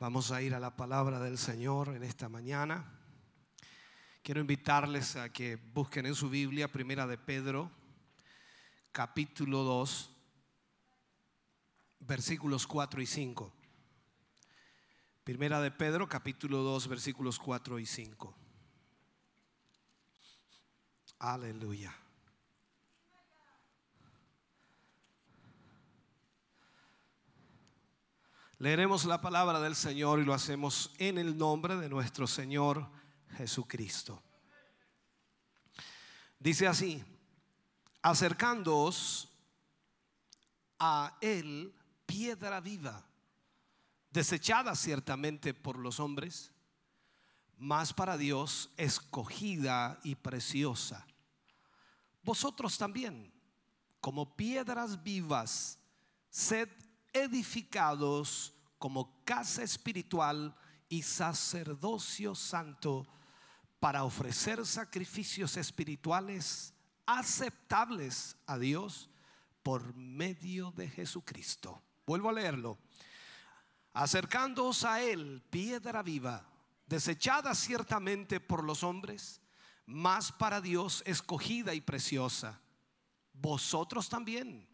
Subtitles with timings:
[0.00, 2.90] Vamos a ir a la palabra del Señor en esta mañana.
[4.22, 7.70] Quiero invitarles a que busquen en su Biblia Primera de Pedro,
[8.92, 10.10] capítulo 2,
[11.98, 13.52] versículos 4 y 5.
[15.22, 18.34] Primera de Pedro, capítulo 2, versículos 4 y 5.
[21.18, 21.99] Aleluya.
[28.60, 32.86] Leeremos la palabra del Señor y lo hacemos en el nombre de nuestro Señor
[33.38, 34.22] Jesucristo.
[36.38, 37.02] Dice así,
[38.02, 39.32] acercándoos
[40.78, 43.02] a Él, piedra viva,
[44.10, 46.52] desechada ciertamente por los hombres,
[47.56, 51.06] mas para Dios escogida y preciosa.
[52.22, 53.32] Vosotros también,
[54.02, 55.78] como piedras vivas,
[56.28, 56.68] sed
[57.12, 60.56] edificados como casa espiritual
[60.88, 63.06] y sacerdocio santo
[63.78, 66.72] para ofrecer sacrificios espirituales
[67.04, 69.10] aceptables a Dios
[69.62, 71.82] por medio de Jesucristo.
[72.06, 72.78] Vuelvo a leerlo.
[73.92, 76.46] Acercándoos a Él, piedra viva,
[76.86, 79.42] desechada ciertamente por los hombres,
[79.84, 82.58] mas para Dios escogida y preciosa.
[83.34, 84.66] Vosotros también,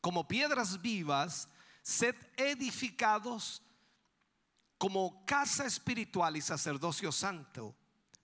[0.00, 1.48] como piedras vivas,
[1.84, 3.62] sed edificados
[4.78, 7.76] como casa espiritual y sacerdocio santo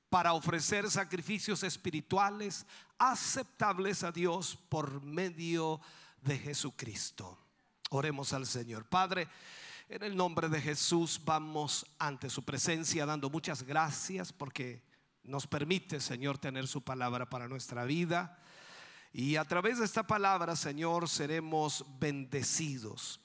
[0.08, 2.66] para ofrecer sacrificios espirituales
[2.98, 5.80] aceptables a Dios por medio
[6.22, 7.38] de Jesucristo.
[7.90, 8.86] Oremos al Señor.
[8.86, 9.28] Padre,
[9.90, 14.82] en el nombre de Jesús vamos ante su presencia dando muchas gracias porque
[15.22, 18.42] nos permite, Señor, tener su palabra para nuestra vida.
[19.12, 23.20] Y a través de esta palabra, Señor, seremos bendecidos.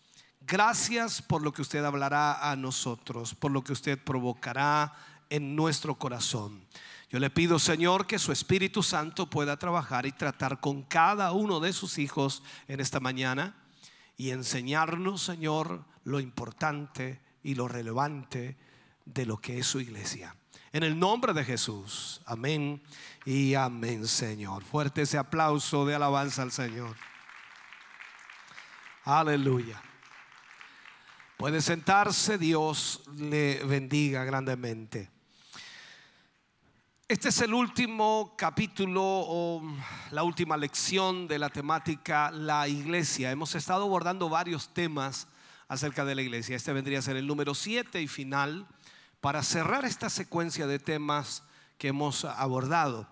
[0.47, 4.93] Gracias por lo que usted hablará a nosotros, por lo que usted provocará
[5.29, 6.67] en nuestro corazón.
[7.09, 11.59] Yo le pido, Señor, que su Espíritu Santo pueda trabajar y tratar con cada uno
[11.59, 13.55] de sus hijos en esta mañana
[14.17, 18.55] y enseñarnos, Señor, lo importante y lo relevante
[19.05, 20.35] de lo que es su iglesia.
[20.71, 22.83] En el nombre de Jesús, amén
[23.25, 24.63] y amén, Señor.
[24.63, 26.95] Fuerte ese aplauso de alabanza al Señor.
[29.05, 29.81] Aleluya.
[31.37, 35.11] Puede sentarse, Dios le bendiga grandemente.
[37.09, 39.61] Este es el último capítulo o
[40.11, 43.31] la última lección de la temática La iglesia.
[43.31, 45.27] Hemos estado abordando varios temas
[45.67, 46.55] acerca de la iglesia.
[46.55, 48.65] Este vendría a ser el número 7 y final
[49.19, 51.43] para cerrar esta secuencia de temas
[51.77, 53.09] que hemos abordado.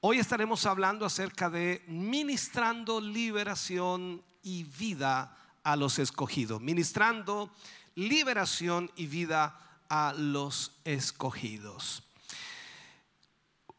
[0.00, 7.50] Hoy estaremos hablando acerca de ministrando liberación y vida a los escogidos, ministrando
[7.94, 9.58] liberación y vida
[9.88, 12.02] a los escogidos.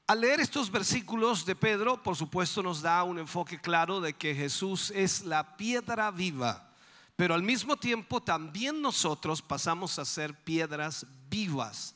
[0.05, 4.35] Al leer estos versículos de Pedro, por supuesto nos da un enfoque claro de que
[4.35, 6.69] Jesús es la piedra viva,
[7.15, 11.95] pero al mismo tiempo también nosotros pasamos a ser piedras vivas.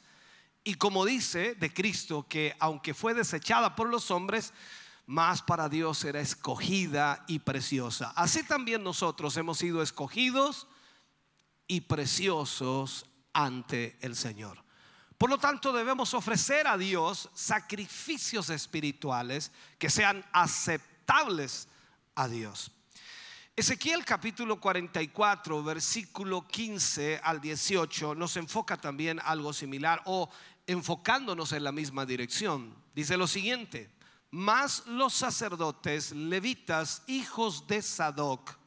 [0.63, 4.53] Y como dice de Cristo, que aunque fue desechada por los hombres,
[5.07, 8.11] más para Dios era escogida y preciosa.
[8.15, 10.67] Así también nosotros hemos sido escogidos
[11.65, 14.63] y preciosos ante el Señor.
[15.17, 21.69] Por lo tanto, debemos ofrecer a Dios sacrificios espirituales que sean aceptables
[22.13, 22.71] a Dios.
[23.55, 30.29] Ezequiel capítulo 44, versículo 15 al 18 nos enfoca también algo similar o
[30.67, 32.75] enfocándonos en la misma dirección.
[32.93, 33.89] Dice lo siguiente,
[34.31, 38.57] más los sacerdotes levitas, hijos de Sadoc,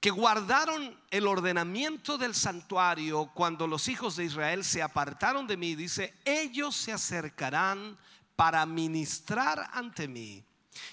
[0.00, 5.74] que guardaron el ordenamiento del santuario cuando los hijos de Israel se apartaron de mí,
[5.74, 7.96] dice, ellos se acercarán
[8.36, 10.44] para ministrar ante mí.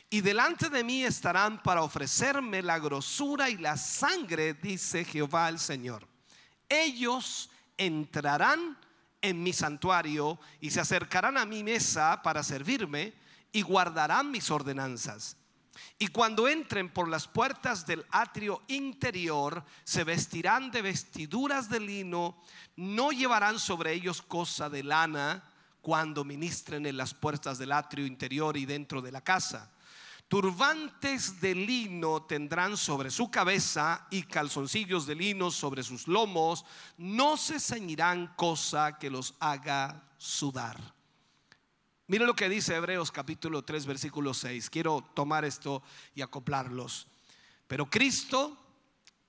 [0.09, 5.59] Y delante de mí estarán para ofrecerme la grosura y la sangre, dice Jehová el
[5.59, 6.07] Señor.
[6.69, 8.77] Ellos entrarán
[9.21, 13.13] en mi santuario y se acercarán a mi mesa para servirme
[13.51, 15.37] y guardarán mis ordenanzas.
[15.99, 22.41] Y cuando entren por las puertas del atrio interior, se vestirán de vestiduras de lino,
[22.75, 25.43] no llevarán sobre ellos cosa de lana
[25.81, 29.71] cuando ministren en las puertas del atrio interior y dentro de la casa.
[30.31, 36.63] Turbantes de lino tendrán sobre su cabeza y calzoncillos de lino sobre sus lomos.
[36.95, 40.79] No se ceñirán cosa que los haga sudar.
[42.07, 44.69] Mira lo que dice Hebreos capítulo 3 versículo 6.
[44.69, 45.83] Quiero tomar esto
[46.15, 47.07] y acoplarlos.
[47.67, 48.57] Pero Cristo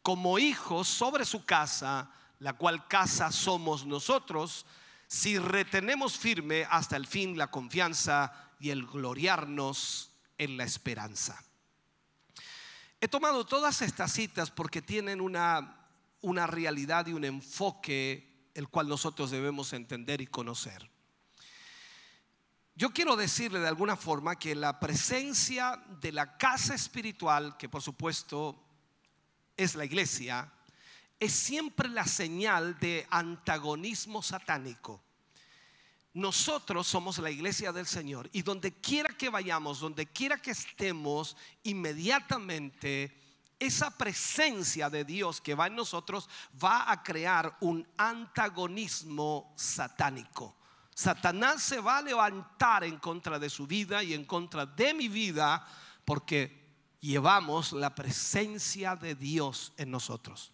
[0.02, 4.66] como hijo sobre su casa, la cual casa somos nosotros,
[5.08, 10.11] si retenemos firme hasta el fin la confianza y el gloriarnos
[10.42, 11.42] en la esperanza.
[13.00, 15.88] He tomado todas estas citas porque tienen una,
[16.20, 20.90] una realidad y un enfoque el cual nosotros debemos entender y conocer.
[22.74, 27.82] Yo quiero decirle de alguna forma que la presencia de la casa espiritual, que por
[27.82, 28.60] supuesto
[29.56, 30.52] es la iglesia,
[31.20, 35.02] es siempre la señal de antagonismo satánico.
[36.14, 41.36] Nosotros somos la iglesia del Señor y donde quiera que vayamos, donde quiera que estemos,
[41.62, 43.18] inmediatamente
[43.58, 46.28] esa presencia de Dios que va en nosotros
[46.62, 50.56] va a crear un antagonismo satánico.
[50.94, 55.08] Satanás se va a levantar en contra de su vida y en contra de mi
[55.08, 55.66] vida
[56.04, 60.52] porque llevamos la presencia de Dios en nosotros.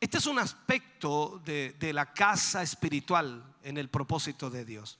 [0.00, 4.98] Este es un aspecto de, la casa espiritual en el propósito de Dios.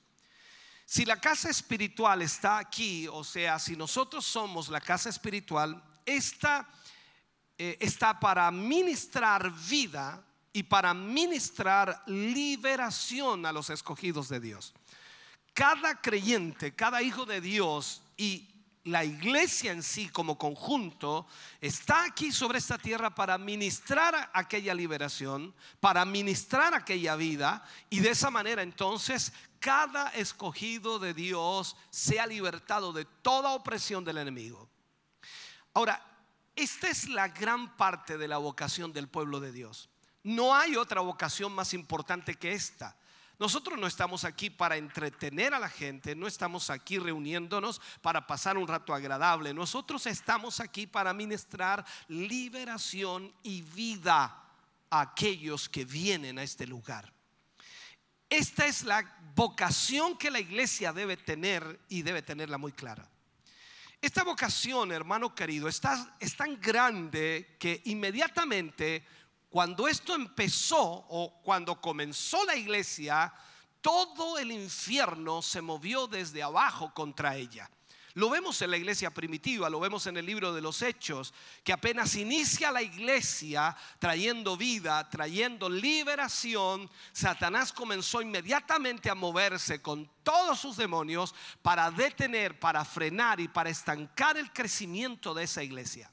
[0.84, 6.68] Si la casa espiritual está aquí, o sea, si nosotros somos la casa espiritual, esta
[7.56, 14.74] eh, está para ministrar vida y para ministrar liberación a los escogidos de Dios.
[15.52, 18.48] Cada creyente, cada hijo de Dios y
[18.90, 21.26] la iglesia en sí como conjunto
[21.60, 28.10] está aquí sobre esta tierra para ministrar aquella liberación, para ministrar aquella vida y de
[28.10, 34.68] esa manera entonces cada escogido de Dios sea libertado de toda opresión del enemigo.
[35.74, 36.04] Ahora,
[36.56, 39.88] esta es la gran parte de la vocación del pueblo de Dios.
[40.22, 42.96] No hay otra vocación más importante que esta.
[43.38, 48.58] Nosotros no estamos aquí para entretener a la gente, no estamos aquí reuniéndonos para pasar
[48.58, 49.54] un rato agradable.
[49.54, 54.44] Nosotros estamos aquí para ministrar liberación y vida
[54.90, 57.12] a aquellos que vienen a este lugar.
[58.28, 63.08] Esta es la vocación que la iglesia debe tener y debe tenerla muy clara.
[64.00, 69.04] Esta vocación, hermano querido, es tan grande que inmediatamente
[69.50, 73.32] cuando esto empezó o cuando comenzó la iglesia,
[73.80, 77.70] todo el infierno se movió desde abajo contra ella.
[78.14, 81.72] Lo vemos en la iglesia primitiva, lo vemos en el libro de los Hechos, que
[81.72, 90.58] apenas inicia la iglesia trayendo vida, trayendo liberación, Satanás comenzó inmediatamente a moverse con todos
[90.58, 96.10] sus demonios para detener, para frenar y para estancar el crecimiento de esa iglesia.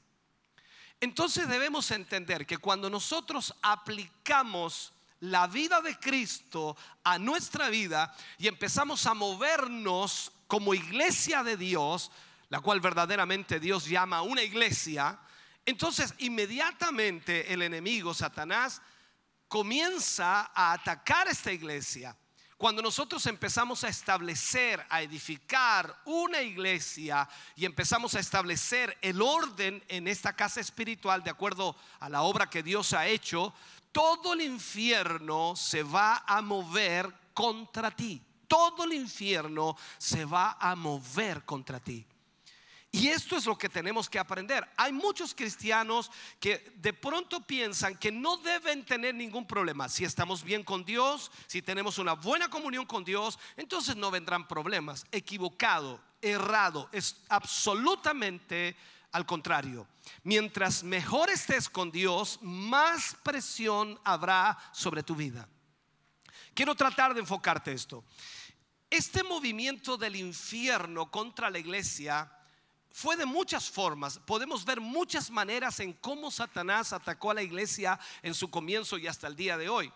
[1.00, 8.48] Entonces debemos entender que cuando nosotros aplicamos la vida de Cristo a nuestra vida y
[8.48, 12.10] empezamos a movernos como iglesia de Dios,
[12.48, 15.18] la cual verdaderamente Dios llama una iglesia,
[15.64, 18.80] entonces inmediatamente el enemigo, Satanás,
[19.48, 22.16] comienza a atacar esta iglesia
[22.56, 29.84] cuando nosotros empezamos a establecer, a edificar una iglesia y empezamos a establecer el orden
[29.88, 33.52] en esta casa espiritual de acuerdo a la obra que Dios ha hecho,
[33.92, 38.22] todo el infierno se va a mover contra ti.
[38.48, 42.06] Todo el infierno se va a mover contra ti.
[42.96, 44.66] Y esto es lo que tenemos que aprender.
[44.74, 46.10] Hay muchos cristianos
[46.40, 49.86] que de pronto piensan que no deben tener ningún problema.
[49.90, 54.48] Si estamos bien con Dios, si tenemos una buena comunión con Dios, entonces no vendrán
[54.48, 55.04] problemas.
[55.12, 58.74] Equivocado, errado, es absolutamente
[59.12, 59.86] al contrario.
[60.22, 65.46] Mientras mejor estés con Dios, más presión habrá sobre tu vida.
[66.54, 68.04] Quiero tratar de enfocarte esto.
[68.88, 72.32] Este movimiento del infierno contra la iglesia
[72.96, 74.18] fue de muchas formas.
[74.20, 79.06] Podemos ver muchas maneras en cómo Satanás atacó a la iglesia en su comienzo y
[79.06, 79.92] hasta el día de hoy.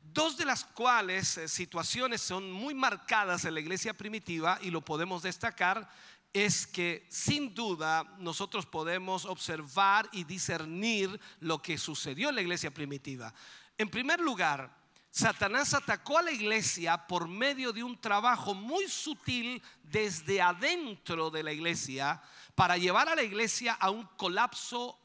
[0.00, 4.80] Dos de las cuales eh, situaciones son muy marcadas en la iglesia primitiva y lo
[4.80, 5.86] podemos destacar
[6.32, 12.72] es que sin duda nosotros podemos observar y discernir lo que sucedió en la iglesia
[12.72, 13.34] primitiva.
[13.76, 14.74] En primer lugar,
[15.14, 21.44] Satanás atacó a la iglesia por medio de un trabajo muy sutil desde adentro de
[21.44, 22.20] la iglesia
[22.56, 24.98] para llevar a la iglesia a un colapso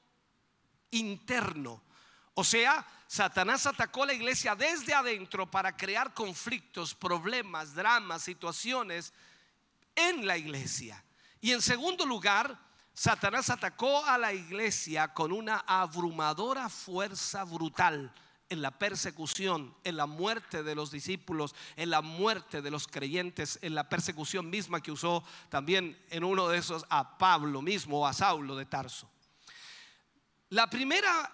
[0.90, 1.84] interno.
[2.34, 9.14] O sea, Satanás atacó a la iglesia desde adentro para crear conflictos, problemas, dramas, situaciones
[9.94, 11.04] en la iglesia.
[11.40, 12.58] Y en segundo lugar,
[12.96, 18.12] Satanás atacó a la iglesia con una abrumadora fuerza brutal
[18.50, 23.60] en la persecución, en la muerte de los discípulos, en la muerte de los creyentes,
[23.62, 28.08] en la persecución misma que usó también en uno de esos a Pablo mismo o
[28.08, 29.10] a Saulo de Tarso.
[30.50, 31.32] La primera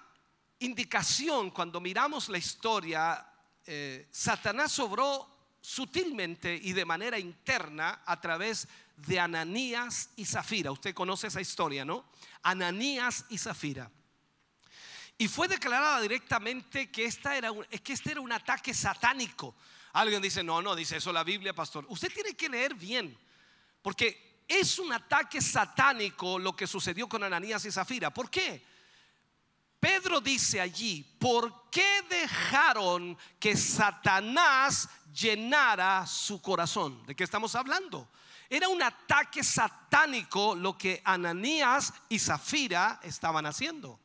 [0.59, 3.25] indicación cuando miramos la historia,
[3.65, 8.67] eh, Satanás obró sutilmente y de manera interna a través
[8.97, 10.71] de Ananías y Zafira.
[10.71, 12.05] Usted conoce esa historia, ¿no?
[12.43, 13.89] Ananías y Zafira.
[15.17, 17.51] Y fue declarada directamente que, esta era
[17.83, 19.55] que este era un ataque satánico.
[19.93, 21.85] Alguien dice, no, no, dice eso la Biblia, pastor.
[21.87, 23.17] Usted tiene que leer bien,
[23.81, 28.13] porque es un ataque satánico lo que sucedió con Ananías y Zafira.
[28.13, 28.61] ¿Por qué?
[29.79, 37.05] Pedro dice allí, ¿por qué dejaron que Satanás llenara su corazón?
[37.05, 38.09] ¿De qué estamos hablando?
[38.49, 43.99] Era un ataque satánico lo que Ananías y Zafira estaban haciendo.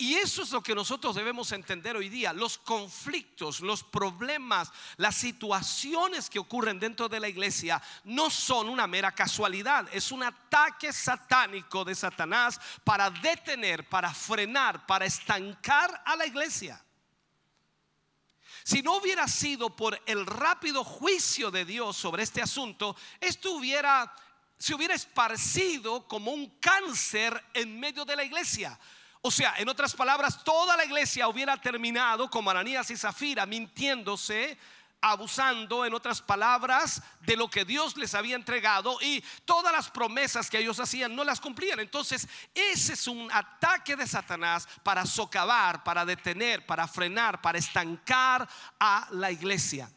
[0.00, 2.32] Y eso es lo que nosotros debemos entender hoy día.
[2.32, 8.86] Los conflictos, los problemas, las situaciones que ocurren dentro de la iglesia no son una
[8.86, 9.88] mera casualidad.
[9.92, 16.80] Es un ataque satánico de Satanás para detener, para frenar, para estancar a la iglesia.
[18.62, 24.14] Si no hubiera sido por el rápido juicio de Dios sobre este asunto, esto hubiera,
[24.60, 28.78] se hubiera esparcido como un cáncer en medio de la iglesia
[29.20, 34.56] o sea, en otras palabras, toda la iglesia hubiera terminado como Ananías y Zafira mintiéndose,
[35.00, 40.50] abusando, en otras palabras, de lo que Dios les había entregado y todas las promesas
[40.50, 41.80] que ellos hacían no las cumplían.
[41.80, 48.48] Entonces, ese es un ataque de Satanás para socavar, para detener, para frenar, para estancar
[48.78, 49.90] a la iglesia.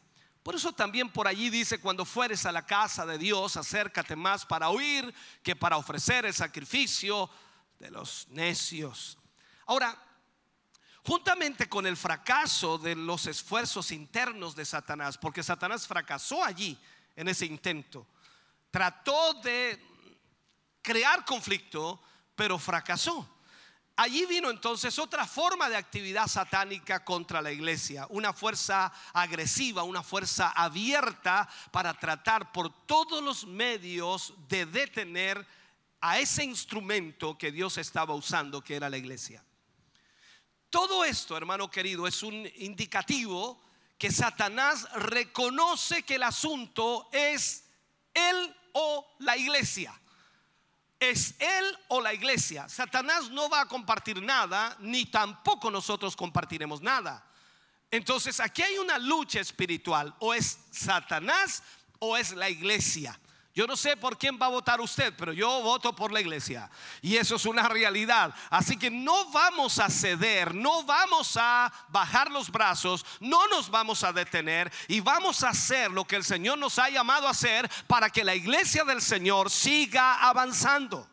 [0.43, 4.45] Por eso también por allí dice, cuando fueres a la casa de Dios, acércate más
[4.45, 5.13] para oír
[5.43, 7.29] que para ofrecer el sacrificio
[7.81, 9.17] de los necios.
[9.65, 9.97] Ahora,
[11.03, 16.77] juntamente con el fracaso de los esfuerzos internos de Satanás, porque Satanás fracasó allí
[17.15, 18.07] en ese intento,
[18.69, 19.83] trató de
[20.81, 22.01] crear conflicto,
[22.35, 23.27] pero fracasó.
[23.95, 30.01] Allí vino entonces otra forma de actividad satánica contra la iglesia, una fuerza agresiva, una
[30.01, 35.45] fuerza abierta para tratar por todos los medios de detener
[36.01, 39.43] a ese instrumento que Dios estaba usando, que era la iglesia.
[40.69, 43.61] Todo esto, hermano querido, es un indicativo
[43.97, 47.65] que Satanás reconoce que el asunto es
[48.13, 49.93] él o la iglesia.
[50.99, 52.67] Es él o la iglesia.
[52.67, 57.27] Satanás no va a compartir nada, ni tampoco nosotros compartiremos nada.
[57.91, 60.15] Entonces aquí hay una lucha espiritual.
[60.19, 61.61] O es Satanás
[61.99, 63.19] o es la iglesia.
[63.53, 66.69] Yo no sé por quién va a votar usted, pero yo voto por la iglesia.
[67.01, 68.33] Y eso es una realidad.
[68.49, 74.05] Así que no vamos a ceder, no vamos a bajar los brazos, no nos vamos
[74.05, 77.69] a detener y vamos a hacer lo que el Señor nos ha llamado a hacer
[77.87, 81.09] para que la iglesia del Señor siga avanzando.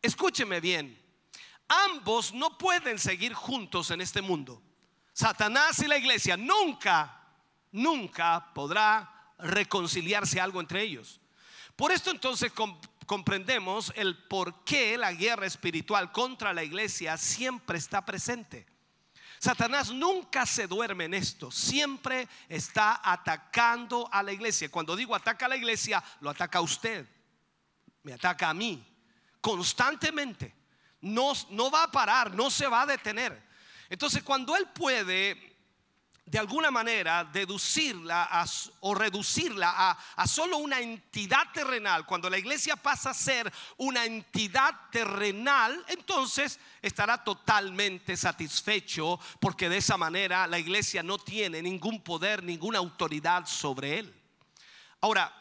[0.00, 0.96] Escúcheme bien,
[1.66, 4.62] ambos no pueden seguir juntos en este mundo.
[5.12, 7.20] Satanás y la iglesia nunca,
[7.72, 11.20] nunca podrá reconciliarse algo entre ellos.
[11.76, 12.52] Por esto entonces
[13.06, 18.66] comprendemos el por qué la guerra espiritual contra la iglesia siempre está presente.
[19.38, 24.68] Satanás nunca se duerme en esto, siempre está atacando a la iglesia.
[24.68, 27.06] Cuando digo ataca a la iglesia, lo ataca a usted,
[28.02, 28.84] me ataca a mí,
[29.40, 30.54] constantemente.
[31.00, 33.40] No, no va a parar, no se va a detener.
[33.88, 35.47] Entonces cuando él puede
[36.30, 38.28] de alguna manera deducirla
[38.80, 44.04] o reducirla a, a, solo una entidad terrenal, cuando la iglesia pasa a ser una
[44.04, 52.02] entidad terrenal, entonces estará totalmente satisfecho porque de esa manera la iglesia no tiene ningún
[52.02, 54.14] poder, ninguna autoridad sobre él.
[55.00, 55.32] Ahora,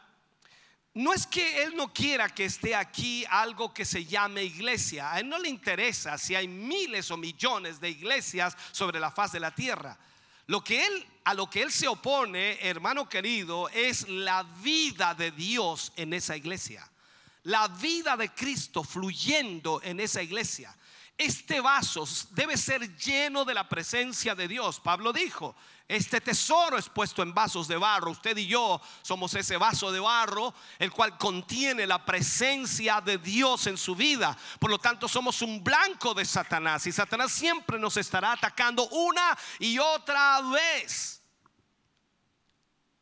[0.94, 5.20] no es que él no quiera que esté aquí algo que se llame iglesia, a
[5.20, 9.40] él no le interesa si hay miles o millones de iglesias sobre la faz de
[9.40, 9.98] la tierra.
[10.48, 15.32] Lo que él a lo que él se opone, hermano querido, es la vida de
[15.32, 16.90] Dios en esa iglesia.
[17.44, 20.74] La vida de Cristo fluyendo en esa iglesia.
[21.18, 24.80] Este vaso debe ser lleno de la presencia de Dios.
[24.80, 25.56] Pablo dijo,
[25.88, 28.12] este tesoro es puesto en vasos de barro.
[28.12, 33.66] Usted y yo somos ese vaso de barro, el cual contiene la presencia de Dios
[33.68, 34.38] en su vida.
[34.60, 36.86] Por lo tanto, somos un blanco de Satanás.
[36.86, 41.24] Y Satanás siempre nos estará atacando una y otra vez.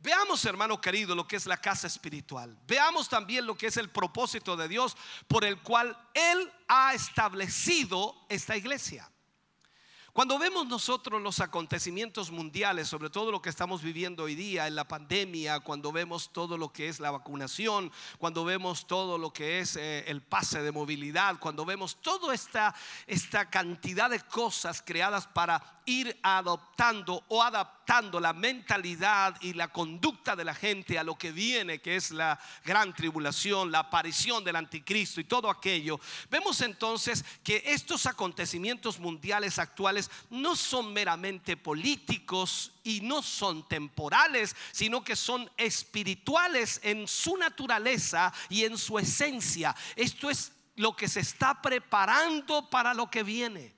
[0.05, 2.55] Veamos, hermano querido, lo que es la casa espiritual.
[2.67, 4.95] Veamos también lo que es el propósito de Dios
[5.27, 9.09] por el cual Él ha establecido esta iglesia.
[10.13, 14.75] Cuando vemos nosotros los acontecimientos mundiales, sobre todo lo que estamos viviendo hoy día en
[14.75, 19.59] la pandemia, cuando vemos todo lo que es la vacunación, cuando vemos todo lo que
[19.59, 22.75] es eh, el pase de movilidad, cuando vemos toda esta,
[23.07, 27.84] esta cantidad de cosas creadas para ir adoptando o adaptando
[28.19, 32.39] la mentalidad y la conducta de la gente a lo que viene, que es la
[32.63, 35.99] gran tribulación, la aparición del anticristo y todo aquello,
[36.29, 44.55] vemos entonces que estos acontecimientos mundiales actuales no son meramente políticos y no son temporales,
[44.71, 49.75] sino que son espirituales en su naturaleza y en su esencia.
[49.95, 53.74] Esto es lo que se está preparando para lo que viene.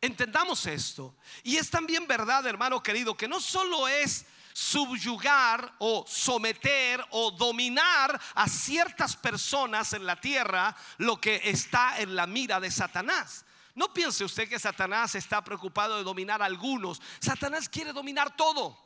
[0.00, 1.16] Entendamos esto.
[1.42, 8.18] Y es también verdad, hermano querido, que no solo es subyugar o someter o dominar
[8.34, 13.44] a ciertas personas en la tierra lo que está en la mira de Satanás.
[13.74, 17.02] No piense usted que Satanás está preocupado de dominar a algunos.
[17.20, 18.85] Satanás quiere dominar todo.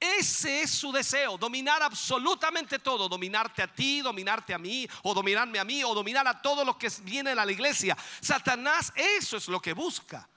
[0.00, 5.58] Ese es su deseo, dominar absolutamente todo, dominarte a ti, dominarte a mí, o dominarme
[5.58, 7.96] a mí, o dominar a todo lo que viene a la iglesia.
[8.20, 10.28] Satanás, eso es lo que busca.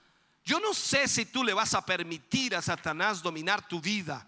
[0.44, 4.26] Yo no sé si tú le vas a permitir a Satanás dominar tu vida,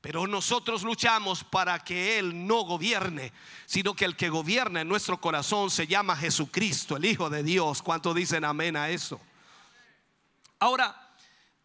[0.00, 3.34] pero nosotros luchamos para que Él no gobierne,
[3.66, 7.82] sino que el que gobierna en nuestro corazón se llama Jesucristo, el Hijo de Dios.
[7.82, 9.20] ¿Cuánto dicen amén a eso?
[10.58, 11.14] Ahora,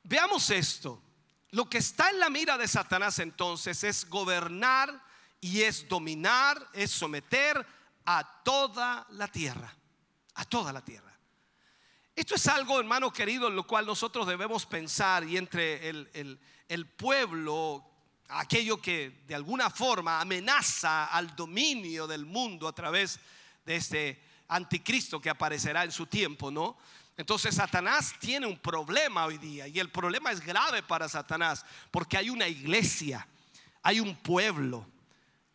[0.03, 1.01] veamos esto.
[1.51, 5.03] Lo que está en la mira de Satanás entonces es gobernar
[5.41, 7.65] y es dominar, es someter
[8.05, 9.75] a toda la tierra,
[10.35, 11.11] a toda la tierra.
[12.15, 16.85] Esto es algo, hermano querido, en lo cual nosotros debemos pensar y entre el, el
[16.87, 17.85] pueblo,
[18.29, 23.19] aquello que de alguna forma amenaza al dominio del mundo a través
[23.65, 26.77] de este anticristo que aparecerá en su tiempo, ¿no?
[27.21, 32.17] Entonces Satanás tiene un problema hoy día y el problema es grave para Satanás porque
[32.17, 33.27] hay una iglesia,
[33.83, 34.87] hay un pueblo,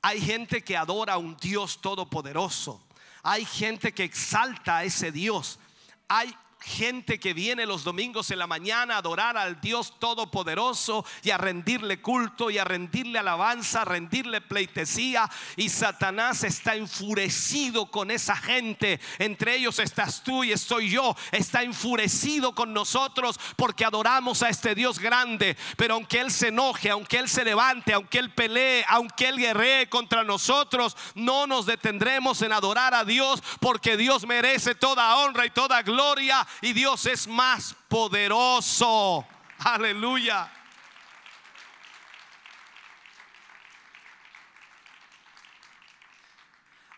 [0.01, 2.87] hay gente que adora a un Dios todopoderoso,
[3.21, 5.59] hay gente que exalta a ese Dios,
[6.07, 6.33] hay
[6.67, 11.39] gente que viene los domingos en la mañana a adorar al Dios Todopoderoso y a
[11.39, 15.31] rendirle culto y a rendirle alabanza, a rendirle pleitesía.
[15.57, 19.01] Y Satanás está enfurecido con esa gente.
[19.19, 21.17] Entre ellos estás tú y estoy yo.
[21.31, 25.57] Está enfurecido con nosotros porque adoramos a este Dios grande.
[25.77, 29.89] Pero aunque Él se enoje, aunque Él se levante, aunque Él pelee, aunque Él guerree
[29.89, 35.51] contra nosotros, no nos detendremos en adorar a Dios porque Dios merece toda honra y
[35.51, 39.27] toda gloria y Dios es más poderoso.
[39.59, 40.53] Aleluya.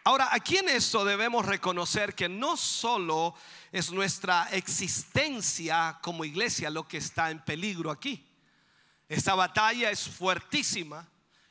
[0.05, 3.35] Ahora, aquí en esto debemos reconocer que no solo
[3.71, 8.27] es nuestra existencia como iglesia lo que está en peligro aquí.
[9.07, 11.07] Esta batalla es fuertísima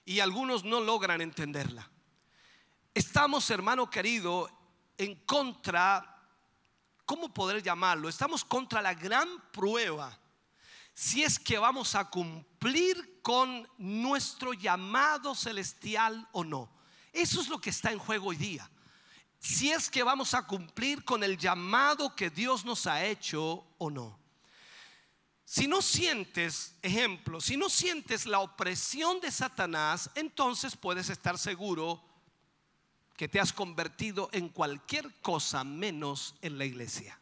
[0.06, 1.88] y algunos no logran entenderla.
[2.96, 4.50] Estamos, hermano querido,
[4.98, 6.17] en contra
[7.08, 8.10] ¿cómo poder llamarlo?
[8.10, 10.16] Estamos contra la gran prueba.
[10.94, 16.70] Si es que vamos a cumplir con nuestro llamado celestial o no.
[17.14, 18.70] Eso es lo que está en juego hoy día.
[19.40, 23.90] Si es que vamos a cumplir con el llamado que Dios nos ha hecho o
[23.90, 24.20] no.
[25.46, 32.04] Si no sientes, ejemplo, si no sientes la opresión de Satanás, entonces puedes estar seguro
[33.18, 37.20] que te has convertido en cualquier cosa menos en la iglesia.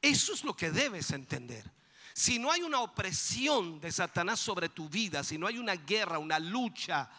[0.00, 1.70] Eso es lo que debes entender.
[2.14, 6.18] Si no hay una opresión de Satanás sobre tu vida, si no hay una guerra,
[6.18, 7.10] una lucha,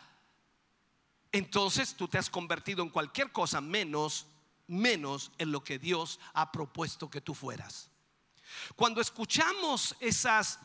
[1.31, 4.25] entonces tú te has convertido en cualquier cosa menos
[4.71, 7.89] menos en lo que Dios ha propuesto que tú fueras.
[8.75, 10.59] Cuando escuchamos esas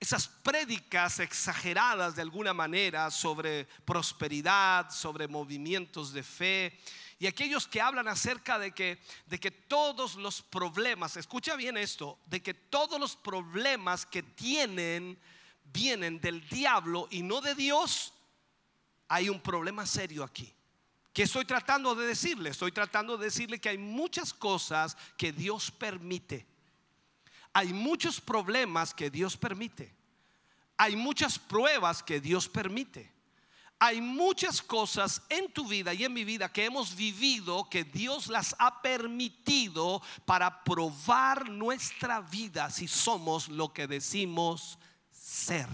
[0.00, 6.80] esas prédicas exageradas de alguna manera sobre prosperidad, sobre movimientos de fe,
[7.18, 12.18] y aquellos que hablan acerca de que, de que todos los problemas, escucha bien esto,
[12.24, 15.20] de que todos los problemas que tienen
[15.64, 18.14] vienen del diablo y no de Dios,
[19.06, 20.50] hay un problema serio aquí.
[21.12, 22.50] ¿Qué estoy tratando de decirle?
[22.50, 26.46] Estoy tratando de decirle que hay muchas cosas que Dios permite.
[27.52, 29.94] Hay muchos problemas que Dios permite.
[30.76, 33.12] Hay muchas pruebas que Dios permite.
[33.82, 38.26] Hay muchas cosas en tu vida y en mi vida que hemos vivido que Dios
[38.28, 44.78] las ha permitido para probar nuestra vida si somos lo que decimos
[45.10, 45.66] ser.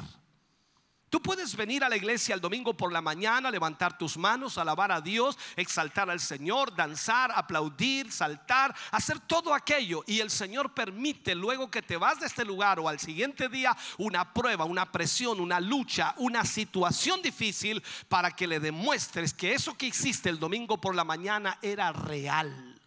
[1.08, 4.90] Tú puedes venir a la iglesia el domingo por la mañana, levantar tus manos, alabar
[4.90, 10.02] a Dios, exaltar al Señor, danzar, aplaudir, saltar, hacer todo aquello.
[10.08, 13.76] Y el Señor permite luego que te vas de este lugar o al siguiente día
[13.98, 19.78] una prueba, una presión, una lucha, una situación difícil para que le demuestres que eso
[19.78, 22.80] que hiciste el domingo por la mañana era real.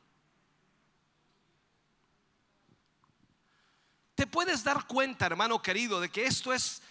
[4.14, 6.82] Te puedes dar cuenta, hermano querido, de que esto es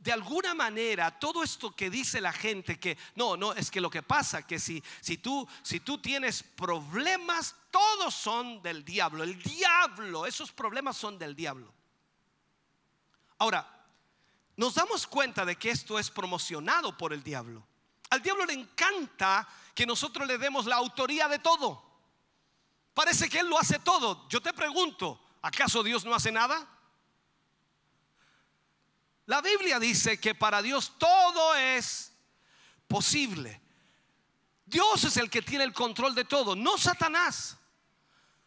[0.00, 3.90] de alguna manera todo esto que dice la gente que no, no, es que lo
[3.90, 9.22] que pasa que si si tú si tú tienes problemas, todos son del diablo.
[9.22, 11.72] El diablo, esos problemas son del diablo.
[13.38, 13.66] Ahora,
[14.56, 17.66] nos damos cuenta de que esto es promocionado por el diablo.
[18.08, 21.82] Al diablo le encanta que nosotros le demos la autoría de todo.
[22.94, 24.28] Parece que él lo hace todo.
[24.28, 26.66] Yo te pregunto, ¿acaso Dios no hace nada?
[29.30, 32.12] La Biblia dice que para Dios todo es
[32.88, 33.60] posible.
[34.66, 37.56] Dios es el que tiene el control de todo, no Satanás.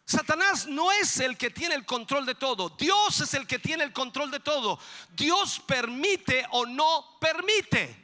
[0.03, 3.85] Satanás no es el que tiene el control de todo, Dios es el que tiene
[3.85, 4.77] el control de todo.
[5.15, 7.97] Dios permite o no permite.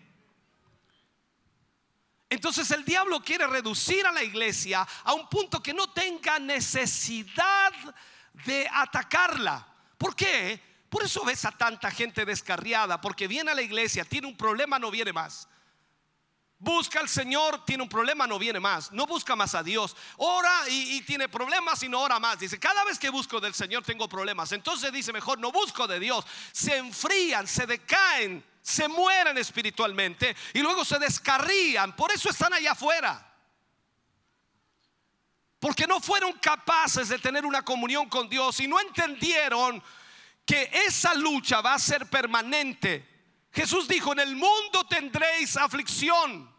[2.29, 7.73] Entonces el diablo quiere reducir a la iglesia a un punto que no tenga necesidad
[8.45, 9.67] de atacarla.
[9.97, 10.68] ¿Por qué?
[10.89, 14.79] Por eso ves a tanta gente descarriada, porque viene a la iglesia, tiene un problema,
[14.79, 15.47] no viene más.
[16.61, 18.91] Busca al Señor, tiene un problema, no viene más.
[18.91, 19.95] No busca más a Dios.
[20.17, 22.37] Ora y, tiene problemas y no ora más.
[22.37, 24.51] Dice, cada vez que busco del Señor tengo problemas.
[24.51, 26.25] Entonces dice, mejor no busco de Dios.
[26.51, 31.95] Se enfrían, se decaen, se mueren espiritualmente y luego se descarrían.
[31.95, 33.25] Por eso están allá afuera.
[35.59, 39.81] Porque no fueron capaces de tener una comunión con Dios y no entendieron
[40.49, 43.07] que esa lucha va a ser permanente.
[43.53, 46.51] Jesús dijo, en el mundo tendréis aflicción,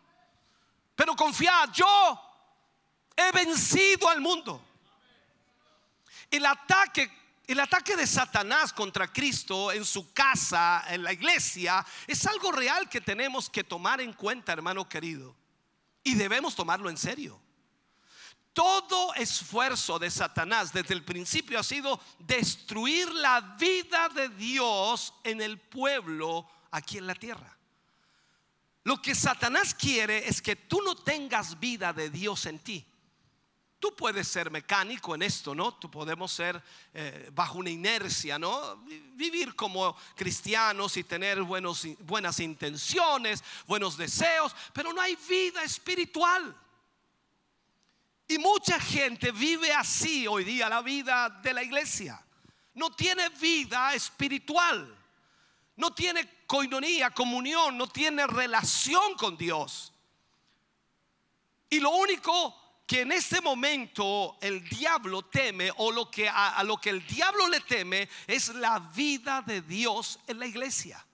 [0.94, 2.20] pero confiad, yo
[3.16, 4.64] he vencido al mundo.
[6.30, 7.10] El ataque
[7.48, 12.88] el ataque de Satanás contra Cristo en su casa, en la iglesia, es algo real
[12.88, 15.34] que tenemos que tomar en cuenta, hermano querido.
[16.04, 17.40] Y debemos tomarlo en serio.
[18.52, 25.40] Todo esfuerzo de Satanás desde el principio ha sido destruir la vida de Dios en
[25.40, 27.56] el pueblo aquí en la tierra.
[28.82, 32.84] Lo que Satanás quiere es que tú no tengas vida de Dios en ti.
[33.78, 35.72] Tú puedes ser mecánico en esto, ¿no?
[35.74, 38.76] Tú podemos ser eh, bajo una inercia, ¿no?
[39.14, 46.54] Vivir como cristianos y tener buenos, buenas intenciones, buenos deseos, pero no hay vida espiritual.
[48.30, 52.24] Y mucha gente vive así hoy día la vida de la iglesia.
[52.74, 54.96] No tiene vida espiritual.
[55.74, 59.92] No tiene coinonía, comunión, no tiene relación con Dios.
[61.70, 66.62] Y lo único que en este momento el diablo teme o lo que a, a,
[66.62, 71.04] lo que el diablo le teme es la vida de Dios en la iglesia.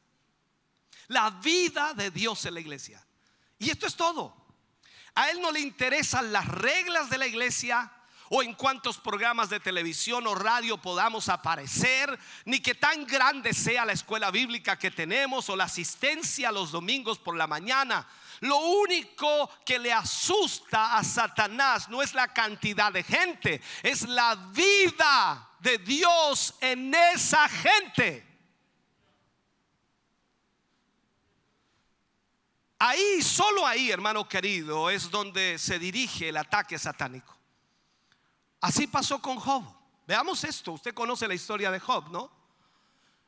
[1.07, 3.02] La vida de Dios en la iglesia.
[3.59, 4.46] Y esto es todo.
[5.16, 7.90] A él no le interesan las reglas de la iglesia
[8.29, 13.85] o en cuántos programas de televisión o radio podamos aparecer, ni que tan grande sea
[13.87, 18.07] la escuela bíblica que tenemos o la asistencia los domingos por la mañana.
[18.40, 24.35] Lo único que le asusta a Satanás no es la cantidad de gente, es la
[24.52, 28.26] vida de Dios en esa gente.
[32.79, 37.35] Ahí, solo ahí, hermano querido, es donde se dirige el ataque satánico.
[38.61, 39.65] Así pasó con Job.
[40.07, 40.73] Veamos esto.
[40.73, 42.31] Usted conoce la historia de Job, ¿no?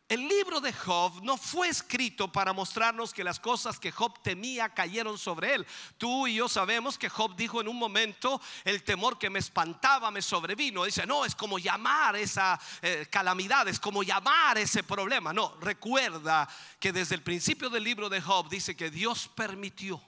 [0.09, 4.71] El libro de Job no fue escrito para mostrarnos que las cosas que Job temía
[4.71, 5.67] cayeron sobre él.
[5.99, 10.11] Tú y yo sabemos que Job dijo en un momento, el temor que me espantaba
[10.11, 10.85] me sobrevino.
[10.85, 15.35] Dice, no, es como llamar esa eh, calamidad, es como llamar ese problema.
[15.35, 16.49] No, recuerda
[16.81, 20.01] que desde el principio del libro de Job dice que Dios permitió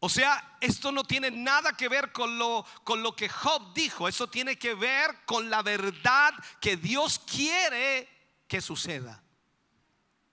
[0.00, 4.06] o sea, esto no tiene nada que ver con lo, con lo que Job dijo,
[4.06, 8.08] eso tiene que ver con la verdad que Dios quiere
[8.46, 9.20] que suceda,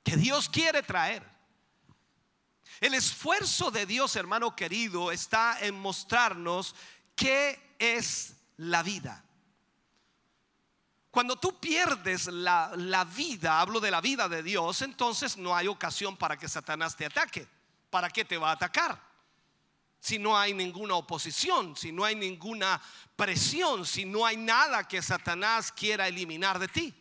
[0.04, 1.24] que Dios quiere traer.
[2.80, 6.76] El esfuerzo de Dios, hermano querido, está en mostrarnos
[7.16, 9.24] qué es la vida.
[11.10, 15.68] Cuando tú pierdes la, la, vida, hablo de la vida de Dios, entonces no hay
[15.68, 17.48] ocasión para que Satanás te ataque.
[17.90, 19.05] ¿Para qué te va a atacar?
[20.00, 22.82] Si no hay ninguna oposición, si no hay ninguna
[23.16, 26.94] presión, si no hay nada que Satanás quiera eliminar de ti.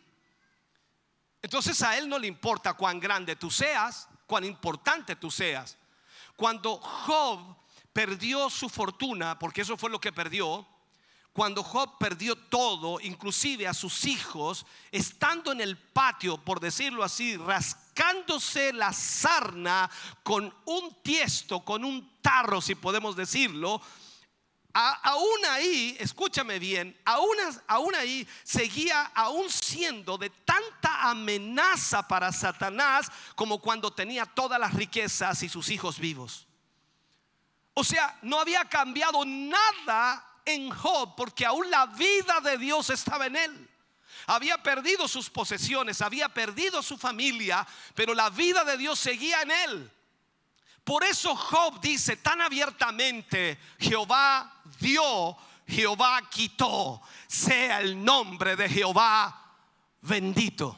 [1.41, 5.77] Entonces a él no le importa cuán grande tú seas, cuán importante tú seas.
[6.35, 7.55] Cuando Job
[7.93, 10.67] perdió su fortuna, porque eso fue lo que perdió,
[11.31, 17.37] cuando Job perdió todo, inclusive a sus hijos, estando en el patio, por decirlo así,
[17.95, 19.89] rascándose la sarna
[20.23, 23.81] con un tiesto, con un tarro, si podemos decirlo,
[24.73, 33.09] aún ahí, escúchame bien, aún, aún ahí seguía aún siendo de tanta amenaza para Satanás
[33.35, 36.47] como cuando tenía todas las riquezas y sus hijos vivos.
[37.73, 43.27] O sea, no había cambiado nada en Job porque aún la vida de Dios estaba
[43.27, 43.69] en él.
[44.27, 49.51] Había perdido sus posesiones, había perdido su familia, pero la vida de Dios seguía en
[49.51, 49.91] él.
[50.83, 55.35] Por eso Job dice tan abiertamente, Jehová dio,
[55.67, 59.45] Jehová quitó, sea el nombre de Jehová
[60.01, 60.77] bendito.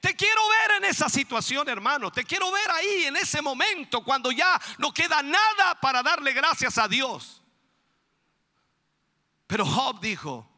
[0.00, 2.12] Te quiero ver en esa situación, hermano.
[2.12, 6.76] Te quiero ver ahí, en ese momento, cuando ya no queda nada para darle gracias
[6.76, 7.42] a Dios.
[9.46, 10.48] Pero Job dijo,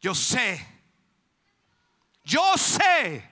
[0.00, 0.77] yo sé,
[2.28, 3.26] yo sé.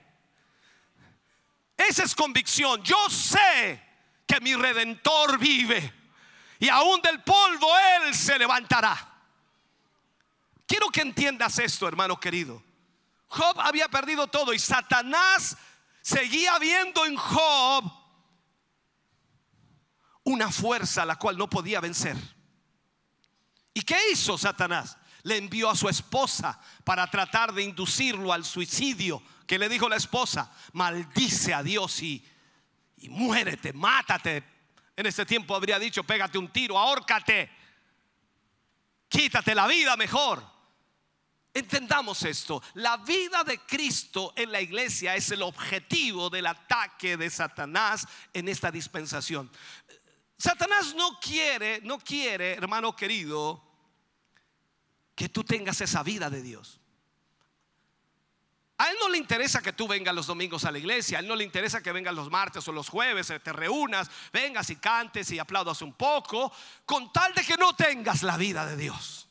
[1.76, 2.82] Esa es convicción.
[2.82, 3.82] Yo sé
[4.26, 5.92] que mi redentor vive
[6.58, 9.12] y aún del polvo él se levantará.
[10.66, 12.62] Quiero que entiendas esto, hermano querido.
[13.28, 15.58] Job había perdido todo y Satanás
[16.00, 17.84] seguía viendo en Job
[20.24, 22.16] una fuerza a la cual no podía vencer.
[23.74, 24.96] ¿Y qué hizo Satanás?
[25.26, 29.22] Le envió a su esposa para tratar de inducirlo al suicidio.
[29.46, 30.52] Que le dijo la esposa?
[30.72, 32.24] Maldice a Dios y
[32.98, 34.42] y muérete, mátate.
[34.96, 37.50] En ese tiempo habría dicho, pégate un tiro, ahórcate,
[39.08, 40.42] quítate la vida mejor.
[41.52, 47.30] Entendamos esto, la vida de Cristo en la iglesia es el objetivo del ataque de
[47.30, 49.50] Satanás en esta dispensación.
[50.36, 53.65] Satanás no quiere, no quiere, hermano querido,
[55.16, 56.78] que tú tengas esa vida de Dios.
[58.78, 61.26] A él no le interesa que tú vengas los domingos a la iglesia, a él
[61.26, 65.30] no le interesa que vengas los martes o los jueves, te reúnas, vengas y cantes
[65.30, 66.52] y aplaudas un poco,
[66.84, 69.26] con tal de que no tengas la vida de Dios.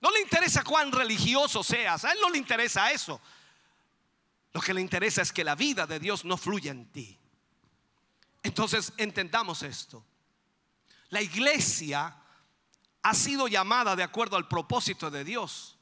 [0.00, 3.20] No le interesa cuán religioso seas, a él no le interesa eso.
[4.54, 7.18] Lo que le interesa es que la vida de Dios no fluya en ti.
[8.42, 10.02] Entonces entendamos esto.
[11.10, 12.16] La iglesia
[13.08, 15.78] ha sido llamada de acuerdo al propósito de Dios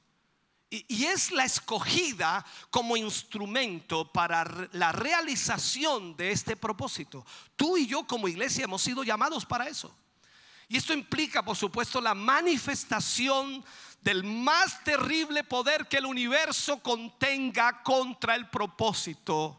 [0.70, 7.24] y, es la escogida como instrumento para la realización de este propósito.
[7.54, 9.96] Tú y yo como iglesia hemos sido llamados para eso.
[10.68, 13.64] Y esto implica, por supuesto, la manifestación
[14.00, 19.56] del más terrible poder que el universo contenga contra el propósito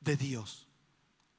[0.00, 0.66] de Dios.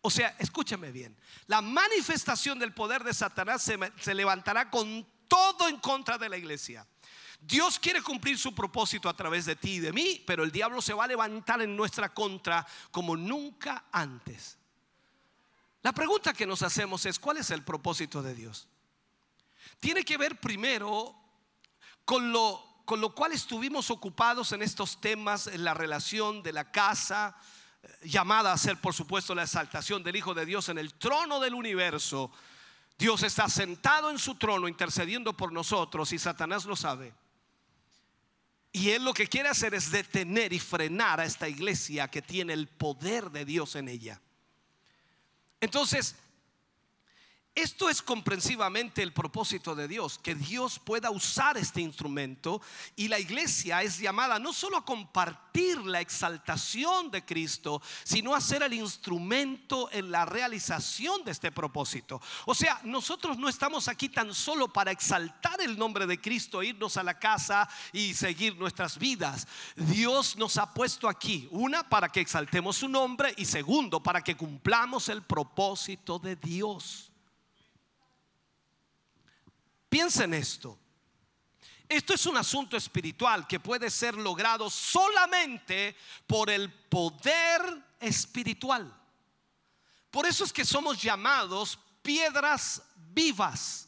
[0.01, 5.67] O sea, escúchame bien, la manifestación del poder de Satanás se, se levantará con todo
[5.67, 6.85] en contra de la iglesia.
[7.41, 10.79] Dios quiere cumplir su propósito a través de ti y de mí, pero el diablo
[10.79, 14.59] se va a levantar en nuestra contra como nunca antes.
[15.81, 18.67] La pregunta que nos hacemos es, ¿cuál es el propósito de Dios?
[19.79, 21.15] Tiene que ver primero
[22.05, 26.71] con lo, con lo cual estuvimos ocupados en estos temas, en la relación de la
[26.71, 27.35] casa,
[27.81, 31.39] eh, llamada a ser por supuesto la exaltación del Hijo de Dios en el trono
[31.39, 32.31] del universo.
[32.97, 37.13] Dios está sentado en su trono intercediendo por nosotros y Satanás lo sabe.
[38.71, 42.53] Y él lo que quiere hacer es detener y frenar a esta iglesia que tiene
[42.53, 44.19] el poder de Dios en ella.
[45.61, 46.15] Entonces,
[47.55, 52.61] esto es comprensivamente el propósito de Dios, que Dios pueda usar este instrumento
[52.95, 58.41] y la iglesia es llamada no solo a compartir la exaltación de Cristo, sino a
[58.41, 62.19] ser el instrumento en la realización de este propósito.
[62.47, 66.97] O sea, nosotros no estamos aquí tan solo para exaltar el nombre de Cristo, irnos
[66.97, 69.47] a la casa y seguir nuestras vidas.
[69.75, 74.35] Dios nos ha puesto aquí, una, para que exaltemos su nombre y segundo, para que
[74.35, 77.12] cumplamos el propósito de Dios.
[79.93, 80.75] Piensa en esto.
[81.87, 87.61] Esto es un asunto espiritual que puede ser logrado solamente por el poder
[87.99, 88.91] espiritual.
[90.09, 92.81] Por eso es que somos llamados piedras
[93.13, 93.87] vivas,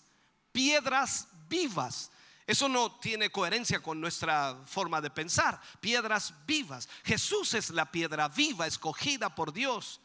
[0.52, 2.12] piedras vivas.
[2.46, 5.60] Eso no tiene coherencia con nuestra forma de pensar.
[5.82, 6.88] Piedras vivas.
[7.04, 10.00] Jesús es la piedra viva escogida por Dios.